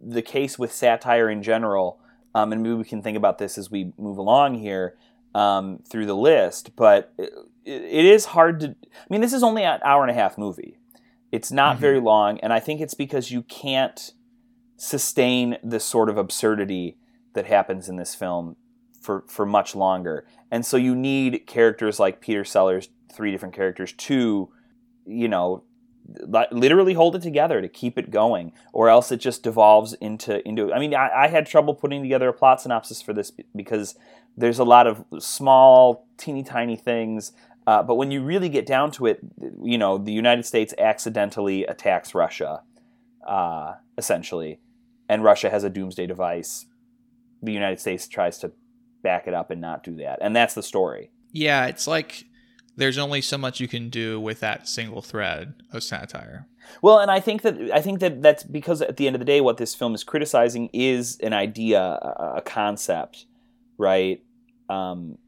the 0.01 0.23
case 0.23 0.59
with 0.59 0.73
satire 0.73 1.31
in 1.31 1.43
general, 1.43 2.01
um, 2.35 2.53
and 2.53 2.63
maybe 2.63 2.75
we 2.75 2.85
can 2.85 3.01
think 3.01 3.17
about 3.17 3.39
this 3.39 3.57
as 3.57 3.71
we 3.71 3.93
move 3.97 4.19
along 4.19 4.57
here 4.57 4.97
um, 5.35 5.81
through 5.91 6.07
the 6.07 6.17
list. 6.17 6.77
But 6.77 7.13
it, 7.19 7.33
it 7.65 8.05
is 8.05 8.27
hard 8.27 8.61
to. 8.61 8.69
I 8.69 9.07
mean, 9.11 9.21
this 9.21 9.33
is 9.33 9.43
only 9.43 9.65
an 9.65 9.81
hour 9.85 10.03
and 10.03 10.11
a 10.11 10.15
half 10.15 10.39
movie. 10.39 10.79
It's 11.33 11.51
not 11.51 11.77
Mhm. 11.77 11.81
very 11.81 12.01
long, 12.01 12.39
and 12.41 12.53
I 12.53 12.61
think 12.61 12.81
it's 12.81 12.95
because 12.95 13.31
you 13.31 13.43
can't 13.43 14.13
sustain 14.77 15.57
the 15.63 15.81
sort 15.81 16.09
of 16.09 16.17
absurdity 16.19 16.99
that 17.35 17.47
happens 17.47 17.89
in 17.89 17.97
this 17.97 18.15
film 18.15 18.57
for 19.01 19.25
for 19.29 19.45
much 19.47 19.75
longer. 19.75 20.27
And 20.51 20.65
so 20.65 20.77
you 20.77 20.95
need 20.95 21.47
characters 21.47 21.99
like 21.99 22.21
Peter 22.21 22.45
Sellers, 22.45 22.89
three 23.13 23.31
different 23.31 23.55
characters, 23.55 23.93
to 23.93 24.51
you 25.07 25.29
know 25.29 25.65
literally 26.51 26.95
hold 26.95 27.17
it 27.17 27.23
together 27.23 27.63
to 27.63 27.69
keep 27.69 27.99
it 27.99 28.11
going 28.11 28.53
or 28.73 28.89
else 28.89 29.11
it 29.11 29.17
just 29.17 29.43
devolves 29.43 29.95
into 29.95 30.47
into 30.47 30.73
i 30.73 30.79
mean 30.79 30.95
I, 30.95 31.25
I 31.25 31.29
had 31.29 31.47
trouble 31.47 31.75
putting 31.75 32.03
together 32.03 32.29
a 32.29 32.33
plot 32.33 32.61
synopsis 32.61 33.01
for 33.01 33.13
this 33.13 33.33
because 33.57 33.97
there's 34.37 34.59
a 34.59 34.65
lot 34.65 34.87
of 34.87 35.05
small 35.19 36.07
teeny 36.19 36.43
tiny 36.43 36.77
things 36.77 37.33
uh, 37.67 37.83
but 37.83 37.95
when 37.95 38.11
you 38.11 38.23
really 38.23 38.51
get 38.51 38.67
down 38.67 38.91
to 38.93 39.07
it 39.07 39.21
you 39.63 39.79
know 39.79 39.97
the 39.97 40.13
united 40.13 40.45
states 40.45 40.75
accidentally 40.79 41.65
attacks 41.65 42.15
russia 42.15 42.63
uh, 43.27 43.75
essentially 43.97 44.61
and 45.09 45.25
russia 45.25 45.49
has 45.49 45.65
a 45.65 45.71
doomsday 45.71 46.07
device. 46.07 46.67
The 47.43 47.53
united 47.53 47.81
states 47.81 48.09
tries 48.09 48.39
to 48.39 48.53
back 49.03 49.27
it 49.27 49.35
up 49.35 49.51
and 49.51 49.61
not 49.61 49.83
do 49.83 49.97
that 49.97 50.19
and 50.21 50.37
that's 50.37 50.55
the 50.55 50.63
story. 50.63 51.11
Yeah, 51.33 51.67
it's 51.67 51.87
like 51.87 52.27
there's 52.77 52.99
only 52.99 53.21
so 53.21 53.39
much 53.39 53.61
you 53.61 53.69
can 53.69 53.89
do 53.89 54.21
with 54.21 54.41
that 54.41 54.69
single 54.69 55.03
thread 55.03 55.55
of 55.73 55.83
satire. 55.83 56.47
Well, 56.83 56.99
and 56.99 57.11
I 57.11 57.21
think 57.21 57.43
that 57.43 57.57
I 57.73 57.81
think 57.81 58.01
that 58.01 58.23
that's 58.23 58.43
because 58.43 58.83
at 58.83 58.97
the 58.97 59.07
end 59.07 59.17
of 59.17 59.21
the 59.21 59.27
day, 59.27 59.41
what 59.41 59.59
this 59.59 59.75
film 59.75 59.95
is 59.95 60.03
criticizing 60.03 60.71
is 60.73 61.19
an 61.21 61.33
idea, 61.33 61.81
a, 61.81 62.35
a 62.37 62.43
concept, 62.43 63.27
right? 63.79 64.23
Um, 64.69 65.19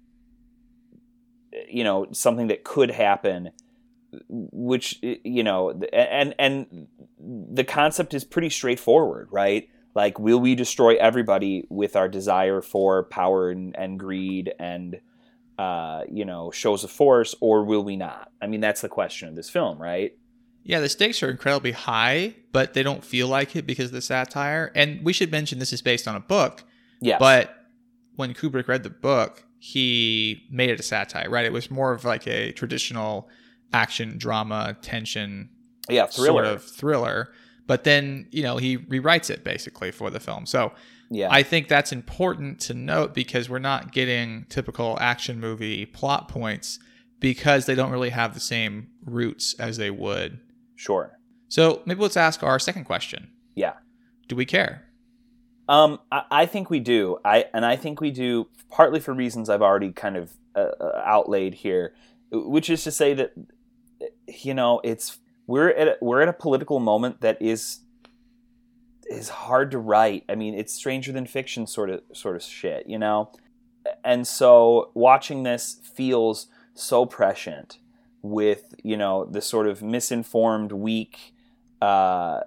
you 1.68 1.84
know, 1.84 2.06
something 2.12 2.48
that 2.48 2.64
could 2.64 2.90
happen, 2.90 3.50
which 4.28 4.98
you 5.02 5.42
know, 5.42 5.70
and 5.92 6.34
and 6.38 6.88
the 7.18 7.64
concept 7.64 8.14
is 8.14 8.24
pretty 8.24 8.50
straightforward, 8.50 9.28
right? 9.30 9.68
Like, 9.94 10.18
will 10.18 10.38
we 10.38 10.54
destroy 10.54 10.96
everybody 10.96 11.66
with 11.70 11.96
our 11.96 12.08
desire 12.08 12.60
for 12.60 13.04
power 13.04 13.50
and, 13.50 13.74
and 13.78 13.98
greed 13.98 14.52
and 14.58 15.00
uh, 15.58 16.02
you 16.10 16.24
know 16.24 16.50
shows 16.50 16.84
of 16.84 16.90
force, 16.90 17.34
or 17.40 17.64
will 17.64 17.84
we 17.84 17.96
not? 17.96 18.30
I 18.40 18.46
mean, 18.46 18.60
that's 18.60 18.80
the 18.80 18.88
question 18.88 19.28
of 19.28 19.36
this 19.36 19.50
film, 19.50 19.80
right? 19.80 20.12
Yeah, 20.64 20.80
the 20.80 20.88
stakes 20.88 21.22
are 21.22 21.30
incredibly 21.30 21.72
high, 21.72 22.34
but 22.52 22.74
they 22.74 22.82
don't 22.82 23.04
feel 23.04 23.28
like 23.28 23.54
it 23.54 23.66
because 23.66 23.86
of 23.86 23.92
the 23.92 24.02
satire. 24.02 24.72
And 24.74 25.04
we 25.04 25.12
should 25.12 25.30
mention 25.30 25.60
this 25.60 25.72
is 25.72 25.80
based 25.80 26.08
on 26.08 26.16
a 26.16 26.20
book, 26.20 26.64
Yeah, 27.00 27.18
but 27.18 27.54
when 28.16 28.34
Kubrick 28.34 28.66
read 28.66 28.82
the 28.82 28.90
book, 28.90 29.44
he 29.58 30.46
made 30.50 30.70
it 30.70 30.80
a 30.80 30.82
satire, 30.82 31.30
right? 31.30 31.44
It 31.44 31.52
was 31.52 31.70
more 31.70 31.92
of 31.92 32.04
like 32.04 32.26
a 32.26 32.52
traditional 32.52 33.28
action, 33.72 34.18
drama, 34.18 34.76
tension 34.82 35.50
yeah, 35.88 36.06
thriller. 36.06 36.44
sort 36.44 36.46
of 36.46 36.64
thriller. 36.64 37.32
But 37.66 37.84
then, 37.84 38.28
you 38.30 38.42
know, 38.42 38.58
he 38.58 38.78
rewrites 38.78 39.28
it 39.28 39.44
basically 39.44 39.90
for 39.90 40.10
the 40.10 40.20
film. 40.20 40.46
So 40.46 40.72
Yeah. 41.10 41.28
I 41.30 41.42
think 41.42 41.68
that's 41.68 41.92
important 41.92 42.60
to 42.62 42.74
note 42.74 43.14
because 43.14 43.48
we're 43.48 43.58
not 43.58 43.92
getting 43.92 44.46
typical 44.48 44.98
action 45.00 45.40
movie 45.40 45.86
plot 45.86 46.28
points 46.28 46.78
because 47.20 47.66
they 47.66 47.74
don't 47.74 47.90
really 47.90 48.10
have 48.10 48.34
the 48.34 48.40
same 48.40 48.88
roots 49.04 49.54
as 49.58 49.76
they 49.76 49.90
would. 49.90 50.40
sure. 50.74 51.12
So 51.48 51.82
maybe 51.86 52.00
let's 52.00 52.16
ask 52.16 52.42
our 52.42 52.58
second 52.58 52.84
question. 52.84 53.30
Yeah. 53.54 53.74
Do 54.28 54.34
we 54.34 54.44
care? 54.44 54.84
Um, 55.68 56.00
I, 56.10 56.22
I 56.30 56.46
think 56.46 56.70
we 56.70 56.80
do. 56.80 57.18
I 57.24 57.46
and 57.54 57.64
I 57.64 57.76
think 57.76 58.00
we 58.00 58.10
do 58.10 58.48
partly 58.70 59.00
for 59.00 59.14
reasons 59.14 59.48
I've 59.48 59.62
already 59.62 59.92
kind 59.92 60.16
of 60.16 60.32
uh, 60.54 60.70
uh, 60.80 61.02
outlaid 61.04 61.54
here, 61.54 61.94
which 62.30 62.70
is 62.70 62.84
to 62.84 62.90
say 62.90 63.14
that 63.14 63.32
you 64.26 64.54
know 64.54 64.80
it's 64.84 65.18
we're 65.46 65.70
at 65.70 65.88
a, 65.88 65.96
we're 66.00 66.20
at 66.20 66.28
a 66.28 66.32
political 66.32 66.80
moment 66.80 67.20
that 67.20 67.40
is 67.40 67.80
is 69.10 69.28
hard 69.28 69.70
to 69.70 69.78
write. 69.78 70.24
I 70.28 70.34
mean, 70.34 70.54
it's 70.54 70.72
stranger 70.72 71.12
than 71.12 71.26
fiction 71.26 71.66
sort 71.66 71.90
of 71.90 72.02
sort 72.12 72.36
of 72.36 72.42
shit, 72.42 72.86
you 72.86 72.98
know. 72.98 73.30
And 74.04 74.26
so 74.26 74.90
watching 74.94 75.44
this 75.44 75.80
feels 75.82 76.48
so 76.74 77.06
prescient 77.06 77.78
with 78.22 78.74
you 78.82 78.96
know 78.96 79.24
the 79.24 79.40
sort 79.40 79.66
of 79.66 79.82
misinformed, 79.82 80.72
weak 80.72 81.34
uh, 81.80 82.40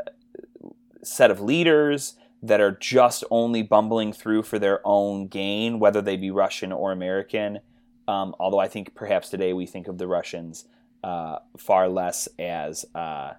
set 1.03 1.31
of 1.31 1.41
leaders 1.41 2.15
that 2.41 2.61
are 2.61 2.71
just 2.71 3.23
only 3.29 3.61
bumbling 3.61 4.13
through 4.13 4.43
for 4.43 4.59
their 4.59 4.79
own 4.85 5.27
gain, 5.27 5.79
whether 5.79 6.01
they 6.01 6.15
be 6.15 6.31
Russian 6.31 6.71
or 6.71 6.91
American. 6.91 7.59
Um, 8.07 8.33
although 8.39 8.59
I 8.59 8.67
think 8.67 8.95
perhaps 8.95 9.29
today 9.29 9.53
we 9.53 9.65
think 9.65 9.87
of 9.87 9.97
the 9.97 10.07
Russians 10.07 10.65
uh, 11.03 11.39
far 11.57 11.87
less 11.87 12.27
as 12.39 12.85
uh, 12.95 13.33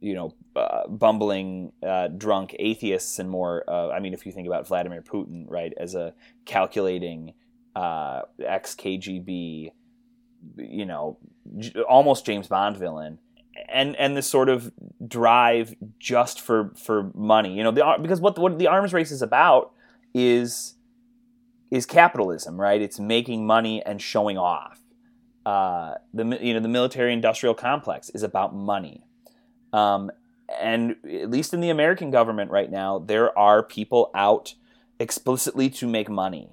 you 0.00 0.14
know 0.14 0.34
uh, 0.56 0.86
bumbling 0.88 1.72
uh, 1.86 2.08
drunk 2.08 2.54
atheists 2.58 3.18
and 3.18 3.30
more. 3.30 3.64
Uh, 3.68 3.90
I 3.90 4.00
mean, 4.00 4.14
if 4.14 4.26
you 4.26 4.32
think 4.32 4.46
about 4.46 4.66
Vladimir 4.66 5.02
Putin, 5.02 5.44
right, 5.48 5.72
as 5.76 5.94
a 5.94 6.14
calculating 6.44 7.34
uh, 7.76 8.22
ex 8.44 8.74
KGB, 8.74 9.70
you 10.56 10.86
know, 10.86 11.18
j- 11.58 11.80
almost 11.82 12.26
James 12.26 12.48
Bond 12.48 12.76
villain. 12.76 13.18
And, 13.68 13.96
and 13.96 14.16
this 14.16 14.28
sort 14.28 14.48
of 14.48 14.72
drive 15.04 15.74
just 15.98 16.40
for, 16.40 16.72
for 16.76 17.10
money, 17.12 17.56
you 17.56 17.64
know, 17.64 17.72
the, 17.72 17.96
because 18.00 18.20
what 18.20 18.36
the, 18.36 18.40
what 18.40 18.56
the 18.56 18.68
arms 18.68 18.92
race 18.92 19.10
is 19.10 19.20
about 19.20 19.72
is 20.14 20.74
is 21.70 21.86
capitalism, 21.86 22.58
right? 22.58 22.80
It's 22.80 22.98
making 22.98 23.46
money 23.46 23.84
and 23.84 24.00
showing 24.00 24.38
off. 24.38 24.80
Uh, 25.44 25.94
the 26.12 26.38
you 26.40 26.54
know 26.54 26.60
the 26.60 26.68
military 26.68 27.12
industrial 27.12 27.54
complex 27.54 28.10
is 28.10 28.22
about 28.22 28.54
money, 28.54 29.04
um, 29.72 30.10
and 30.60 30.96
at 31.04 31.30
least 31.30 31.52
in 31.52 31.60
the 31.60 31.70
American 31.70 32.10
government 32.10 32.50
right 32.50 32.70
now, 32.70 32.98
there 32.98 33.36
are 33.38 33.62
people 33.62 34.10
out 34.14 34.54
explicitly 34.98 35.68
to 35.70 35.86
make 35.86 36.08
money. 36.08 36.50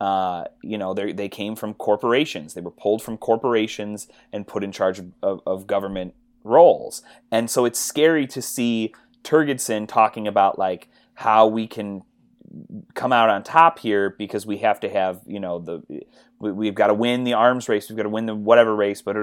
Uh, 0.00 0.44
you 0.62 0.76
know, 0.76 0.94
they 0.94 1.28
came 1.28 1.54
from 1.54 1.74
corporations. 1.74 2.54
They 2.54 2.60
were 2.60 2.72
pulled 2.72 3.02
from 3.02 3.16
corporations 3.16 4.08
and 4.32 4.46
put 4.46 4.64
in 4.64 4.72
charge 4.72 5.00
of, 5.22 5.40
of, 5.46 5.66
government 5.68 6.14
roles, 6.42 7.02
and 7.30 7.48
so 7.48 7.64
it's 7.64 7.78
scary 7.78 8.26
to 8.26 8.42
see 8.42 8.92
Turgidson 9.22 9.86
talking 9.86 10.26
about 10.26 10.58
like 10.58 10.88
how 11.14 11.46
we 11.46 11.68
can 11.68 12.02
come 12.94 13.12
out 13.12 13.30
on 13.30 13.42
top 13.42 13.78
here 13.78 14.10
because 14.10 14.44
we 14.44 14.58
have 14.58 14.80
to 14.80 14.88
have 14.88 15.20
you 15.26 15.38
know 15.40 15.58
the 15.58 16.04
we, 16.38 16.52
we've 16.52 16.74
got 16.74 16.88
to 16.88 16.94
win 16.94 17.24
the 17.24 17.32
arms 17.32 17.68
race 17.68 17.88
we've 17.88 17.96
got 17.96 18.02
to 18.02 18.08
win 18.08 18.26
the 18.26 18.34
whatever 18.34 18.74
race 18.74 19.00
but 19.00 19.16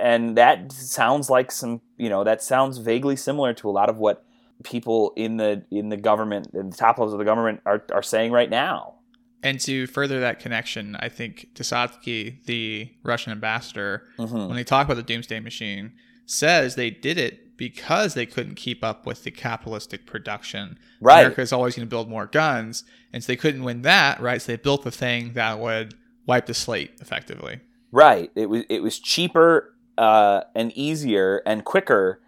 and 0.00 0.36
that 0.36 0.72
sounds 0.72 1.28
like 1.30 1.52
some 1.52 1.80
you 1.96 2.08
know 2.08 2.24
that 2.24 2.42
sounds 2.42 2.78
vaguely 2.78 3.16
similar 3.16 3.52
to 3.54 3.68
a 3.68 3.72
lot 3.72 3.88
of 3.88 3.98
what 3.98 4.24
people 4.64 5.12
in 5.16 5.36
the 5.36 5.64
in 5.70 5.88
the 5.88 5.96
government 5.96 6.48
in 6.54 6.70
the 6.70 6.76
top 6.76 6.98
levels 6.98 7.12
of 7.12 7.18
the 7.18 7.24
government 7.24 7.60
are, 7.66 7.82
are 7.92 8.02
saying 8.02 8.30
right 8.32 8.50
now 8.50 8.94
And 9.42 9.58
to 9.60 9.86
further 9.86 10.20
that 10.20 10.38
connection, 10.38 10.96
I 10.96 11.08
think 11.08 11.48
de 11.54 11.62
Sadesky, 11.62 12.44
the 12.44 12.90
Russian 13.02 13.32
ambassador, 13.32 14.02
Mhm. 14.18 14.48
when 14.48 14.56
they 14.56 14.64
talk 14.64 14.84
about 14.86 14.96
the 14.98 15.02
Doomsday 15.02 15.40
Machine, 15.40 15.92
says 16.26 16.74
they 16.74 16.90
did 16.90 17.16
it 17.16 17.56
because 17.56 18.12
they 18.14 18.26
couldn't 18.26 18.56
keep 18.56 18.84
up 18.84 19.06
with 19.06 19.24
the 19.24 19.30
capitalistic 19.30 20.06
production. 20.06 20.78
Right. 21.00 21.20
America's 21.20 21.52
always 21.52 21.74
going 21.74 21.86
to 21.86 21.90
build 21.90 22.08
more 22.10 22.26
guns, 22.26 22.84
and 23.12 23.22
so 23.24 23.28
they 23.32 23.36
couldn't 23.36 23.64
win 23.64 23.80
that, 23.82 24.20
right? 24.20 24.40
So 24.42 24.52
they 24.52 24.56
built 24.56 24.82
the 24.84 24.90
thing 24.90 25.32
that 25.34 25.58
would 25.58 25.94
wipe 26.26 26.44
the 26.46 26.54
slate 26.54 26.92
effectively. 27.00 27.60
Right. 27.92 28.30
It 28.36 28.48
was 28.50 28.64
it 28.68 28.82
was 28.82 28.98
cheaper 28.98 29.69
uh, 30.00 30.44
and 30.54 30.72
easier 30.72 31.42
and 31.44 31.64
quicker 31.64 32.22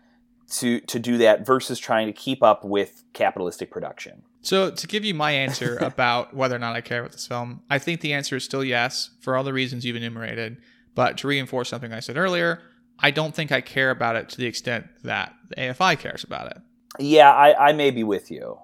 to 0.51 0.81
to 0.81 0.99
do 0.99 1.17
that 1.19 1.47
versus 1.47 1.79
trying 1.79 2.07
to 2.07 2.13
keep 2.13 2.43
up 2.43 2.65
with 2.65 3.03
capitalistic 3.15 3.71
production. 3.71 4.23
So 4.43 4.71
to 4.71 4.87
give 4.87 5.05
you 5.05 5.15
my 5.15 5.31
answer 5.31 5.79
about 5.81 6.35
whether 6.35 6.55
or 6.55 6.59
not 6.59 6.77
I 6.77 6.83
care 6.83 7.01
about 7.01 7.13
this 7.13 7.27
film, 7.27 7.63
I 7.71 7.79
think 7.79 8.03
the 8.03 8.13
answer 8.13 8.37
is 8.37 8.45
still 8.45 8.63
yes 8.63 9.11
for 9.21 9.37
all 9.37 9.43
the 9.43 9.55
reasons 9.55 9.85
you've 9.85 9.97
enumerated. 9.97 10.59
But 10.95 11.17
to 11.19 11.29
reinforce 11.29 11.71
something 11.71 11.93
I 11.93 12.01
said 12.01 12.19
earlier, 12.19 12.61
I 12.99 13.11
don't 13.11 13.35
think 13.35 13.51
I 13.51 13.63
care 13.63 13.91
about 13.91 14.17
it 14.17 14.29
to 14.31 14.37
the 14.37 14.45
extent 14.45 14.89
that 15.05 15.35
the 15.49 15.57
AFI 15.57 15.99
cares 15.99 16.23
about 16.23 16.49
it. 16.49 16.59
Yeah, 16.99 17.33
I, 17.33 17.71
I 17.71 17.73
may 17.73 17.91
be 17.91 18.05
with 18.05 18.31
you. 18.31 18.59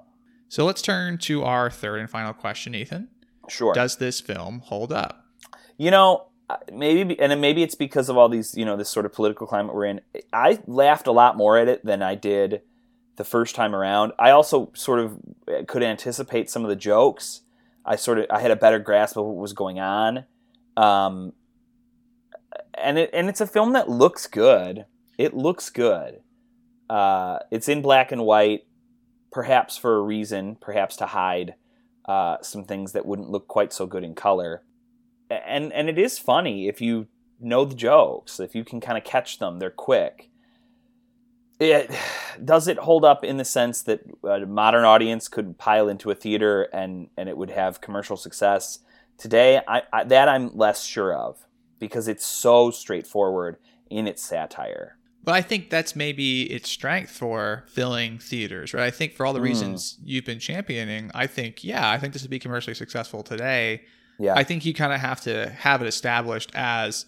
So 0.48 0.66
let's 0.66 0.82
turn 0.82 1.16
to 1.18 1.44
our 1.44 1.70
third 1.70 2.00
and 2.00 2.10
final 2.10 2.34
question, 2.34 2.74
Ethan. 2.74 3.08
Sure. 3.48 3.72
Does 3.72 3.96
this 3.96 4.20
film 4.20 4.60
hold 4.66 4.92
up? 4.92 5.24
You 5.78 5.90
know, 5.90 6.26
maybe, 6.72 7.18
and 7.18 7.40
maybe 7.40 7.62
it's 7.62 7.74
because 7.74 8.08
of 8.08 8.16
all 8.16 8.28
these, 8.28 8.56
you 8.56 8.64
know, 8.64 8.76
this 8.76 8.88
sort 8.88 9.06
of 9.06 9.12
political 9.12 9.46
climate 9.46 9.74
we're 9.74 9.84
in. 9.84 10.00
I 10.32 10.58
laughed 10.66 11.06
a 11.06 11.12
lot 11.12 11.36
more 11.36 11.58
at 11.58 11.68
it 11.68 11.84
than 11.84 12.02
I 12.02 12.14
did 12.14 12.62
the 13.16 13.24
first 13.24 13.54
time 13.54 13.74
around. 13.74 14.12
I 14.18 14.30
also 14.30 14.70
sort 14.74 15.00
of 15.00 15.18
uh, 15.46 15.64
could 15.66 15.82
anticipate 15.82 16.48
some 16.48 16.64
of 16.64 16.68
the 16.68 16.76
jokes. 16.76 17.42
I 17.84 17.96
sort 17.96 18.18
of, 18.18 18.26
I 18.30 18.40
had 18.40 18.50
a 18.50 18.56
better 18.56 18.78
grasp 18.78 19.16
of 19.16 19.26
what 19.26 19.36
was 19.36 19.52
going 19.52 19.78
on. 19.78 20.24
Um, 20.76 21.32
and 22.74 22.98
it, 22.98 23.10
and 23.12 23.28
it's 23.28 23.40
a 23.40 23.46
film 23.46 23.72
that 23.72 23.90
looks 23.90 24.26
good. 24.26 24.86
It 25.18 25.34
looks 25.34 25.68
good. 25.68 26.20
Uh, 26.88 27.40
it's 27.50 27.68
in 27.68 27.82
black 27.82 28.12
and 28.12 28.24
white, 28.24 28.66
perhaps 29.32 29.76
for 29.76 29.96
a 29.96 30.02
reason, 30.02 30.56
perhaps 30.60 30.96
to 30.96 31.06
hide 31.06 31.54
uh, 32.06 32.38
some 32.40 32.64
things 32.64 32.92
that 32.92 33.04
wouldn't 33.04 33.30
look 33.30 33.48
quite 33.48 33.72
so 33.72 33.86
good 33.86 34.04
in 34.04 34.14
color 34.14 34.62
and 35.30 35.72
and 35.72 35.88
it 35.88 35.98
is 35.98 36.18
funny 36.18 36.68
if 36.68 36.80
you 36.80 37.06
know 37.40 37.64
the 37.64 37.74
jokes 37.74 38.40
if 38.40 38.54
you 38.54 38.64
can 38.64 38.80
kind 38.80 38.98
of 38.98 39.04
catch 39.04 39.38
them 39.38 39.58
they're 39.58 39.70
quick 39.70 40.30
it 41.60 41.90
does 42.44 42.68
it 42.68 42.78
hold 42.78 43.04
up 43.04 43.24
in 43.24 43.36
the 43.36 43.44
sense 43.44 43.82
that 43.82 44.00
a 44.24 44.46
modern 44.46 44.84
audience 44.84 45.28
could 45.28 45.58
pile 45.58 45.88
into 45.88 46.10
a 46.10 46.14
theater 46.14 46.64
and 46.72 47.08
and 47.16 47.28
it 47.28 47.36
would 47.36 47.50
have 47.50 47.80
commercial 47.80 48.16
success 48.16 48.80
today 49.16 49.60
I, 49.66 49.82
I 49.92 50.04
that 50.04 50.28
i'm 50.28 50.56
less 50.56 50.84
sure 50.84 51.12
of 51.14 51.44
because 51.78 52.08
it's 52.08 52.26
so 52.26 52.70
straightforward 52.70 53.56
in 53.90 54.06
its 54.06 54.22
satire 54.22 54.96
But 55.24 55.34
I 55.34 55.42
think 55.42 55.70
that's 55.70 55.94
maybe 55.96 56.42
its 56.44 56.70
strength 56.70 57.10
for 57.10 57.64
filling 57.68 58.18
theaters, 58.18 58.72
right? 58.74 58.84
I 58.84 58.90
think 58.90 59.14
for 59.14 59.26
all 59.26 59.32
the 59.32 59.40
Mm. 59.40 59.50
reasons 59.50 59.98
you've 60.02 60.24
been 60.24 60.38
championing, 60.38 61.10
I 61.14 61.26
think, 61.26 61.62
yeah, 61.64 61.90
I 61.90 61.98
think 61.98 62.12
this 62.12 62.22
would 62.22 62.30
be 62.30 62.38
commercially 62.38 62.74
successful 62.74 63.22
today. 63.22 63.82
Yeah 64.18 64.34
I 64.34 64.44
think 64.44 64.64
you 64.64 64.74
kind 64.74 64.92
of 64.92 65.00
have 65.00 65.20
to 65.22 65.50
have 65.50 65.82
it 65.82 65.86
established 65.88 66.50
as 66.54 67.06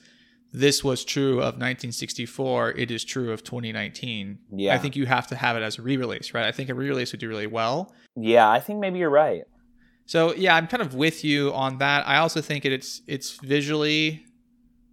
this 0.53 0.83
was 0.83 1.05
true 1.05 1.35
of 1.39 1.55
1964. 1.55 2.73
It 2.73 2.91
is 2.91 3.05
true 3.05 3.31
of 3.33 3.45
2019. 3.45 4.39
Yeah. 4.57 4.75
I 4.75 4.79
think 4.79 4.97
you 4.97 5.07
have 5.07 5.29
to 5.29 5.37
have 5.37 5.57
it 5.57 5.63
as 5.63 5.79
a 5.79 5.83
re-release, 5.83 6.35
right? 6.35 6.45
I 6.45 6.51
think 6.51 6.69
a 6.71 6.75
re-release 6.75 7.13
would 7.13 7.21
do 7.21 7.29
really 7.29 7.47
well. 7.47 7.95
yeah 8.17 8.49
i 8.51 8.59
think 8.59 8.81
maybe 8.81 8.99
you're 8.99 9.11
right 9.27 9.45
So 10.07 10.35
yeah, 10.35 10.57
I'm 10.57 10.67
kind 10.67 10.83
of 10.83 10.93
with 10.95 11.23
you 11.25 11.53
on 11.53 11.79
that. 11.79 12.01
I 12.09 12.17
also 12.19 12.41
think 12.41 12.65
it's 12.65 13.01
it's 13.07 13.39
visually 13.55 14.25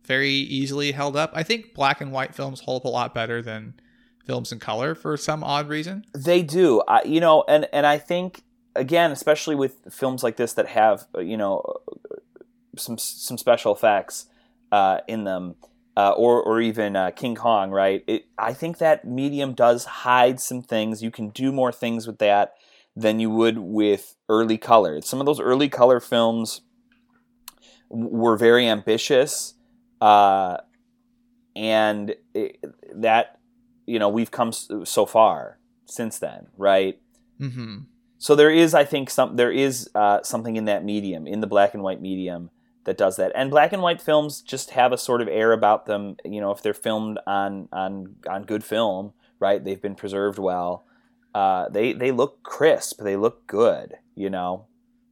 very 0.06 0.30
easily 0.60 0.92
held 0.92 1.16
up. 1.18 1.32
I 1.34 1.44
think 1.44 1.74
black 1.74 2.02
and 2.02 2.12
white 2.12 2.36
films 2.36 2.62
hold 2.62 2.82
up 2.84 2.86
a 2.86 2.90
lot 3.00 3.16
better 3.16 3.42
than 3.42 3.74
films 4.28 4.52
in 4.52 4.60
color 4.60 4.94
for 4.94 5.18
some 5.18 5.44
odd 5.44 5.68
reason. 5.70 6.04
They 6.14 6.44
do, 6.44 6.84
I, 6.88 7.02
you 7.04 7.20
know, 7.20 7.44
and 7.48 7.68
and 7.74 7.86
I 7.88 7.98
think 7.98 8.44
again, 8.78 9.12
especially 9.12 9.56
with 9.56 9.80
films 9.92 10.24
like 10.24 10.38
this 10.38 10.54
that 10.54 10.68
have 10.68 11.08
uh, 11.16 11.20
you 11.20 11.38
know 11.38 11.64
some 12.78 12.98
some 12.98 13.38
special 13.38 13.74
effects 13.74 14.28
uh, 14.72 15.00
in 15.08 15.24
them, 15.24 15.56
uh, 15.98 16.12
or 16.12 16.42
or 16.42 16.62
even 16.62 16.96
uh, 16.96 17.12
King 17.12 17.36
Kong, 17.36 17.72
right? 17.72 18.04
It, 18.08 18.26
I 18.38 18.54
think 18.54 18.78
that 18.78 19.06
medium 19.06 19.54
does 19.54 19.86
hide 19.86 20.40
some 20.40 20.62
things. 20.62 21.04
You 21.04 21.12
can 21.12 21.30
do 21.30 21.52
more 21.52 21.72
things 21.72 22.08
with 22.08 22.20
that 22.20 22.54
than 22.96 23.20
you 23.20 23.30
would 23.30 23.58
with 23.58 24.16
early 24.30 24.58
color. 24.58 25.02
Some 25.02 25.20
of 25.20 25.26
those 25.26 25.40
early 25.40 25.70
color 25.70 26.00
films 26.00 26.62
were 27.90 28.38
very 28.38 28.68
ambitious, 28.68 29.56
uh, 30.02 30.58
and 31.56 32.16
it, 32.34 32.64
that 32.96 33.40
you 33.86 34.00
know 34.00 34.10
we've 34.10 34.32
come 34.32 34.52
so 34.52 35.06
far 35.06 35.60
since 35.86 36.20
then, 36.20 36.48
right? 36.58 37.00
Mm-hmm. 37.40 37.78
So 38.20 38.36
there 38.36 38.50
is, 38.52 38.74
I 38.74 38.84
think, 38.84 39.10
some 39.10 39.36
there 39.36 39.52
is 39.52 39.90
uh, 39.96 40.22
something 40.24 40.56
in 40.56 40.66
that 40.66 40.84
medium, 40.84 41.28
in 41.28 41.42
the 41.42 41.48
black 41.48 41.74
and 41.74 41.84
white 41.84 42.02
medium, 42.02 42.50
that 42.86 42.98
does 42.98 43.18
that. 43.18 43.32
And 43.36 43.52
black 43.52 43.74
and 43.74 43.82
white 43.82 44.02
films 44.02 44.42
just 44.42 44.72
have 44.72 44.92
a 44.92 44.98
sort 44.98 45.22
of 45.22 45.28
air 45.28 45.52
about 45.52 45.86
them. 45.86 46.16
You 46.26 46.42
know, 46.42 46.52
if 46.52 46.62
they're 46.62 46.74
filmed 46.74 47.20
on 47.28 47.68
on 47.72 48.16
on 48.30 48.44
good 48.44 48.64
film, 48.64 49.14
right? 49.40 49.64
They've 49.64 49.82
been 49.82 49.96
preserved 49.96 50.40
well. 50.40 50.86
uh, 51.36 51.70
they 51.70 51.94
they 51.94 52.12
look 52.12 52.42
crisp. 52.44 53.00
They 53.02 53.16
look 53.16 53.46
good. 53.48 53.96
You 54.16 54.30
know. 54.30 54.66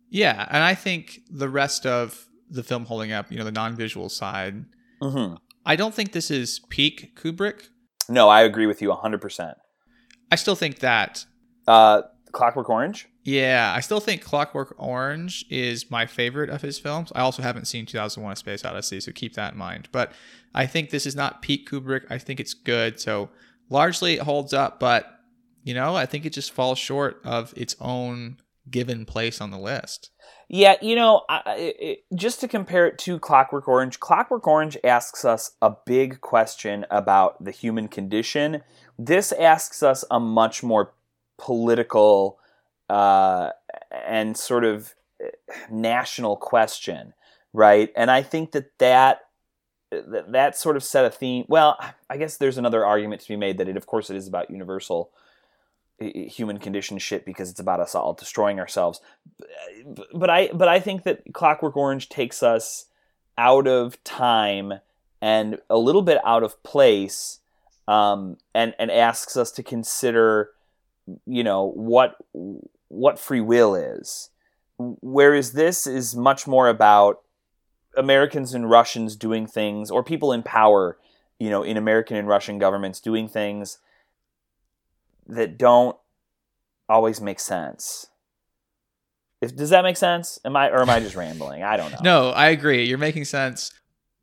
Yeah, 0.10 0.48
and 0.50 0.64
I 0.64 0.74
think 0.76 1.22
the 1.30 1.50
rest 1.50 1.86
of 1.86 2.28
the 2.50 2.64
film 2.64 2.86
holding 2.86 3.12
up, 3.12 3.32
you 3.32 3.38
know, 3.38 3.44
the 3.44 3.52
non-visual 3.52 4.08
side. 4.10 4.66
hmm 5.02 5.34
I 5.66 5.76
don't 5.76 5.94
think 5.96 6.12
this 6.12 6.30
is 6.32 6.60
peak 6.70 7.16
Kubrick. 7.20 7.70
No, 8.08 8.30
I 8.30 8.42
agree 8.44 8.68
with 8.68 8.82
you 8.84 8.90
100%. 8.90 9.56
I 10.32 10.36
still 10.36 10.56
think 10.56 10.80
that. 10.80 11.26
Uh, 11.68 12.04
Clockwork 12.36 12.70
Orange? 12.70 13.08
Yeah, 13.24 13.74
I 13.76 13.80
still 13.80 14.02
think 14.02 14.22
Clockwork 14.22 14.76
Orange 14.78 15.46
is 15.50 15.90
my 15.90 16.06
favorite 16.06 16.50
of 16.50 16.62
his 16.62 16.78
films. 16.78 17.12
I 17.16 17.22
also 17.22 17.42
haven't 17.42 17.66
seen 17.66 17.86
2001: 17.86 18.34
A 18.34 18.36
Space 18.36 18.66
Odyssey, 18.66 19.00
so 19.00 19.12
keep 19.14 19.34
that 19.36 19.54
in 19.54 19.58
mind. 19.58 19.88
But 19.92 20.12
I 20.54 20.68
think 20.68 20.90
this 20.90 21.06
is 21.06 21.16
not 21.16 21.42
peak 21.42 21.70
Kubrick. 21.70 22.04
I 22.10 22.18
think 22.18 22.40
it's 22.40 22.54
good. 22.54 23.00
So 23.00 23.30
largely 23.70 24.16
it 24.16 24.22
holds 24.22 24.54
up, 24.54 24.80
but 24.80 25.08
you 25.64 25.74
know, 25.74 25.96
I 25.96 26.06
think 26.06 26.26
it 26.26 26.34
just 26.34 26.52
falls 26.52 26.78
short 26.78 27.22
of 27.24 27.54
its 27.56 27.76
own 27.80 28.38
given 28.70 29.06
place 29.06 29.40
on 29.40 29.52
the 29.52 29.58
list. 29.58 30.12
Yeah, 30.50 30.76
you 30.82 30.96
know, 30.96 31.24
I, 31.30 31.42
it, 31.80 32.00
just 32.14 32.42
to 32.42 32.48
compare 32.48 32.86
it 32.86 33.00
to 33.00 33.18
Clockwork 33.18 33.68
Orange, 33.68 34.00
Clockwork 34.00 34.46
Orange 34.46 34.78
asks 34.84 35.24
us 35.24 35.52
a 35.62 35.74
big 35.86 36.20
question 36.22 36.86
about 36.92 37.44
the 37.44 37.52
human 37.52 37.88
condition. 37.88 38.62
This 39.00 39.32
asks 39.32 39.82
us 39.82 40.04
a 40.12 40.20
much 40.20 40.62
more 40.62 40.94
political 41.38 42.40
uh, 42.90 43.50
and 44.06 44.38
sort 44.38 44.64
of 44.64 44.96
national 45.72 46.38
question, 46.38 47.14
right? 47.54 47.92
And 47.96 48.12
I 48.12 48.22
think 48.22 48.52
that 48.52 48.78
that 48.80 49.22
that, 49.92 50.58
sort 50.58 50.76
of 50.76 50.84
set 50.84 51.06
a 51.06 51.10
theme. 51.10 51.46
Well, 51.48 51.78
I 52.10 52.18
guess 52.18 52.38
there's 52.38 52.58
another 52.58 52.86
argument 52.86 53.22
to 53.22 53.28
be 53.28 53.38
made 53.38 53.58
that 53.60 53.70
it, 53.70 53.78
of 53.78 53.86
course, 53.86 54.10
it 54.10 54.18
is 54.18 54.28
about 54.28 54.50
universal 54.50 55.12
human 56.02 56.58
condition 56.58 56.98
shit 56.98 57.24
because 57.24 57.50
it's 57.50 57.60
about 57.62 57.80
us 57.80 57.96
all 57.96 58.14
destroying 58.14 58.60
ourselves 58.60 59.00
but 60.14 60.30
I 60.30 60.50
but 60.54 60.68
I 60.68 60.80
think 60.80 61.04
that 61.04 61.22
Clockwork 61.34 61.78
Orange 61.78 62.10
takes 62.10 62.44
us 62.44 62.86
out 63.38 63.68
of 63.68 64.02
time 64.04 64.74
and 65.22 65.60
a 65.70 65.78
little 65.78 66.02
bit 66.02 66.20
out 66.26 66.44
of 66.44 66.62
place, 66.64 67.40
um, 67.88 68.38
and 68.54 68.74
and 68.80 68.92
asks 68.92 69.38
us 69.38 69.52
to 69.54 69.64
consider, 69.64 70.52
you 71.26 71.44
know, 71.44 71.72
what 71.72 72.16
what 72.88 73.20
free 73.20 73.42
will 73.42 73.76
is. 73.76 74.30
Whereas 74.78 75.54
this 75.54 75.88
is 75.88 76.16
much 76.16 76.48
more 76.48 76.68
about 76.68 77.22
Americans 77.98 78.54
and 78.54 78.70
Russians 78.70 79.16
doing 79.16 79.48
things, 79.48 79.90
or 79.90 80.04
people 80.04 80.34
in 80.34 80.44
power, 80.44 80.98
you 81.40 81.50
know, 81.50 81.64
in 81.64 81.78
American 81.78 82.18
and 82.18 82.28
Russian 82.28 82.60
governments 82.60 83.00
doing 83.00 83.28
things 83.28 83.80
that 85.28 85.58
don't 85.58 85.98
always 86.90 87.22
make 87.22 87.40
sense. 87.40 88.08
If, 89.42 89.56
does 89.56 89.70
that 89.70 89.84
make 89.84 89.98
sense? 89.98 90.40
Am 90.46 90.56
I 90.56 90.70
or 90.70 90.82
am 90.82 90.90
I 90.90 91.00
just 91.00 91.16
rambling? 91.16 91.64
I 91.64 91.78
don't 91.78 91.92
know. 91.92 92.00
No, 92.02 92.30
I 92.30 92.50
agree. 92.50 92.86
You're 92.86 92.98
making 92.98 93.26
sense. 93.26 93.72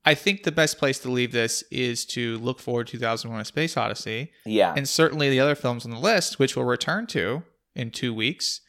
I 0.04 0.14
think 0.14 0.42
the 0.42 0.52
best 0.52 0.78
place 0.78 0.98
to 1.00 1.10
leave 1.10 1.30
this 1.32 1.62
is 1.70 2.04
to 2.06 2.36
look 2.38 2.58
forward 2.58 2.88
to 2.88 2.92
2001: 2.98 3.40
A 3.40 3.44
Space 3.44 3.76
Odyssey, 3.76 4.32
Yeah. 4.44 4.74
and 4.76 4.88
certainly 4.88 5.30
the 5.30 5.40
other 5.40 5.54
films 5.54 5.84
on 5.84 5.90
the 5.92 5.98
list, 5.98 6.38
which 6.38 6.56
we'll 6.56 6.64
return 6.64 7.06
to 7.08 7.44
in 7.74 7.90
two 7.90 8.12
weeks. 8.12 8.60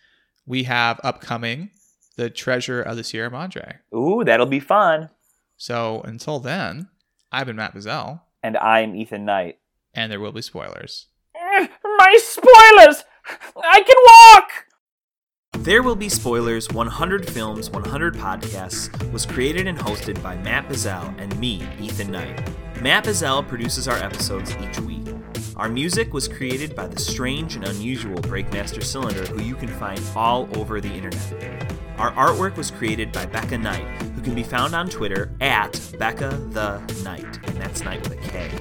We 0.46 0.64
have 0.64 1.00
upcoming 1.04 1.72
The 2.18 2.30
Treasure 2.30 2.82
of 2.82 2.98
the 2.98 3.04
Sierra 3.04 3.32
Madre. 3.32 3.80
Ooh, 3.96 4.24
that'll 4.24 4.46
be 4.46 4.60
fun. 4.60 5.10
So 5.58 6.02
until 6.02 6.40
then, 6.40 6.90
I've 7.32 7.48
been 7.48 7.56
Matt 7.56 7.74
Bazell, 7.74 8.22
And 8.44 8.58
I'm 8.58 8.96
Ethan 8.96 9.26
Knight. 9.26 9.58
and 9.94 10.12
there 10.12 10.20
will 10.20 10.32
be 10.34 10.42
spoilers. 10.42 11.08
Eh, 11.36 11.68
my 11.98 12.18
spoilers! 12.22 13.04
I 13.56 13.82
can 13.82 13.96
walk! 14.06 14.66
There 15.64 15.82
Will 15.82 15.96
Be 15.96 16.10
Spoilers 16.10 16.70
100 16.74 17.30
Films, 17.30 17.70
100 17.70 18.16
Podcasts 18.16 19.12
was 19.14 19.26
created 19.26 19.66
and 19.66 19.78
hosted 19.80 20.22
by 20.22 20.36
Matt 20.36 20.68
Bazell 20.68 21.18
and 21.18 21.40
me, 21.40 21.66
Ethan 21.80 22.12
Knight. 22.12 22.46
Matt 22.82 23.06
Bazell 23.06 23.48
produces 23.48 23.88
our 23.88 23.96
episodes 23.96 24.54
each 24.58 24.78
week. 24.82 25.08
Our 25.56 25.70
music 25.70 26.14
was 26.14 26.28
created 26.28 26.76
by 26.76 26.88
the 26.88 27.00
strange 27.00 27.56
and 27.56 27.66
unusual 27.66 28.18
Breakmaster 28.18 28.84
Cylinder, 28.84 29.26
who 29.28 29.42
you 29.42 29.56
can 29.56 29.70
find 29.70 30.02
all 30.18 30.50
over 30.58 30.82
the 30.82 30.92
internet. 30.92 31.74
Our 31.98 32.12
artwork 32.12 32.58
was 32.58 32.70
created 32.70 33.14
by 33.14 33.26
Becca 33.26 33.58
Knight, 33.58 34.02
who 34.02 34.22
can 34.22 34.36
be 34.36 34.44
found 34.44 34.76
on 34.76 34.90
Twitter 34.90 35.32
at 35.40 35.80
Becca 35.98 36.42
the 36.50 36.80
Knight, 37.06 37.40
and 37.48 37.56
that's 37.56 37.86
Knight 37.86 38.02
with 38.10 38.22
a 38.22 38.28
K. 38.28 38.52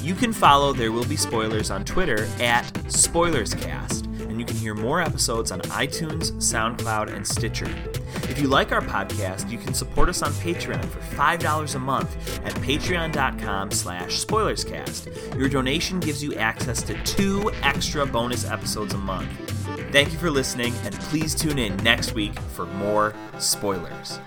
You 0.00 0.14
can 0.14 0.32
follow 0.32 0.72
There 0.72 0.92
Will 0.92 1.06
Be 1.06 1.16
Spoilers 1.16 1.72
on 1.72 1.84
Twitter 1.84 2.28
at 2.38 2.72
SpoilersCast, 2.86 4.09
you 4.40 4.46
can 4.46 4.56
hear 4.56 4.74
more 4.74 5.02
episodes 5.02 5.52
on 5.52 5.60
iTunes, 5.60 6.32
SoundCloud, 6.32 7.14
and 7.14 7.26
Stitcher. 7.26 7.68
If 8.24 8.40
you 8.40 8.48
like 8.48 8.72
our 8.72 8.80
podcast, 8.80 9.50
you 9.50 9.58
can 9.58 9.74
support 9.74 10.08
us 10.08 10.22
on 10.22 10.32
Patreon 10.32 10.82
for 10.86 11.00
$5 11.14 11.74
a 11.74 11.78
month 11.78 12.40
at 12.44 12.54
patreon.com 12.54 13.70
slash 13.70 14.24
spoilerscast. 14.24 15.36
Your 15.38 15.50
donation 15.50 16.00
gives 16.00 16.24
you 16.24 16.34
access 16.36 16.82
to 16.84 16.94
two 17.04 17.52
extra 17.62 18.06
bonus 18.06 18.46
episodes 18.46 18.94
a 18.94 18.98
month. 18.98 19.30
Thank 19.92 20.12
you 20.12 20.18
for 20.18 20.30
listening, 20.30 20.72
and 20.84 20.94
please 20.94 21.34
tune 21.34 21.58
in 21.58 21.76
next 21.78 22.14
week 22.14 22.38
for 22.38 22.64
more 22.64 23.14
spoilers. 23.38 24.18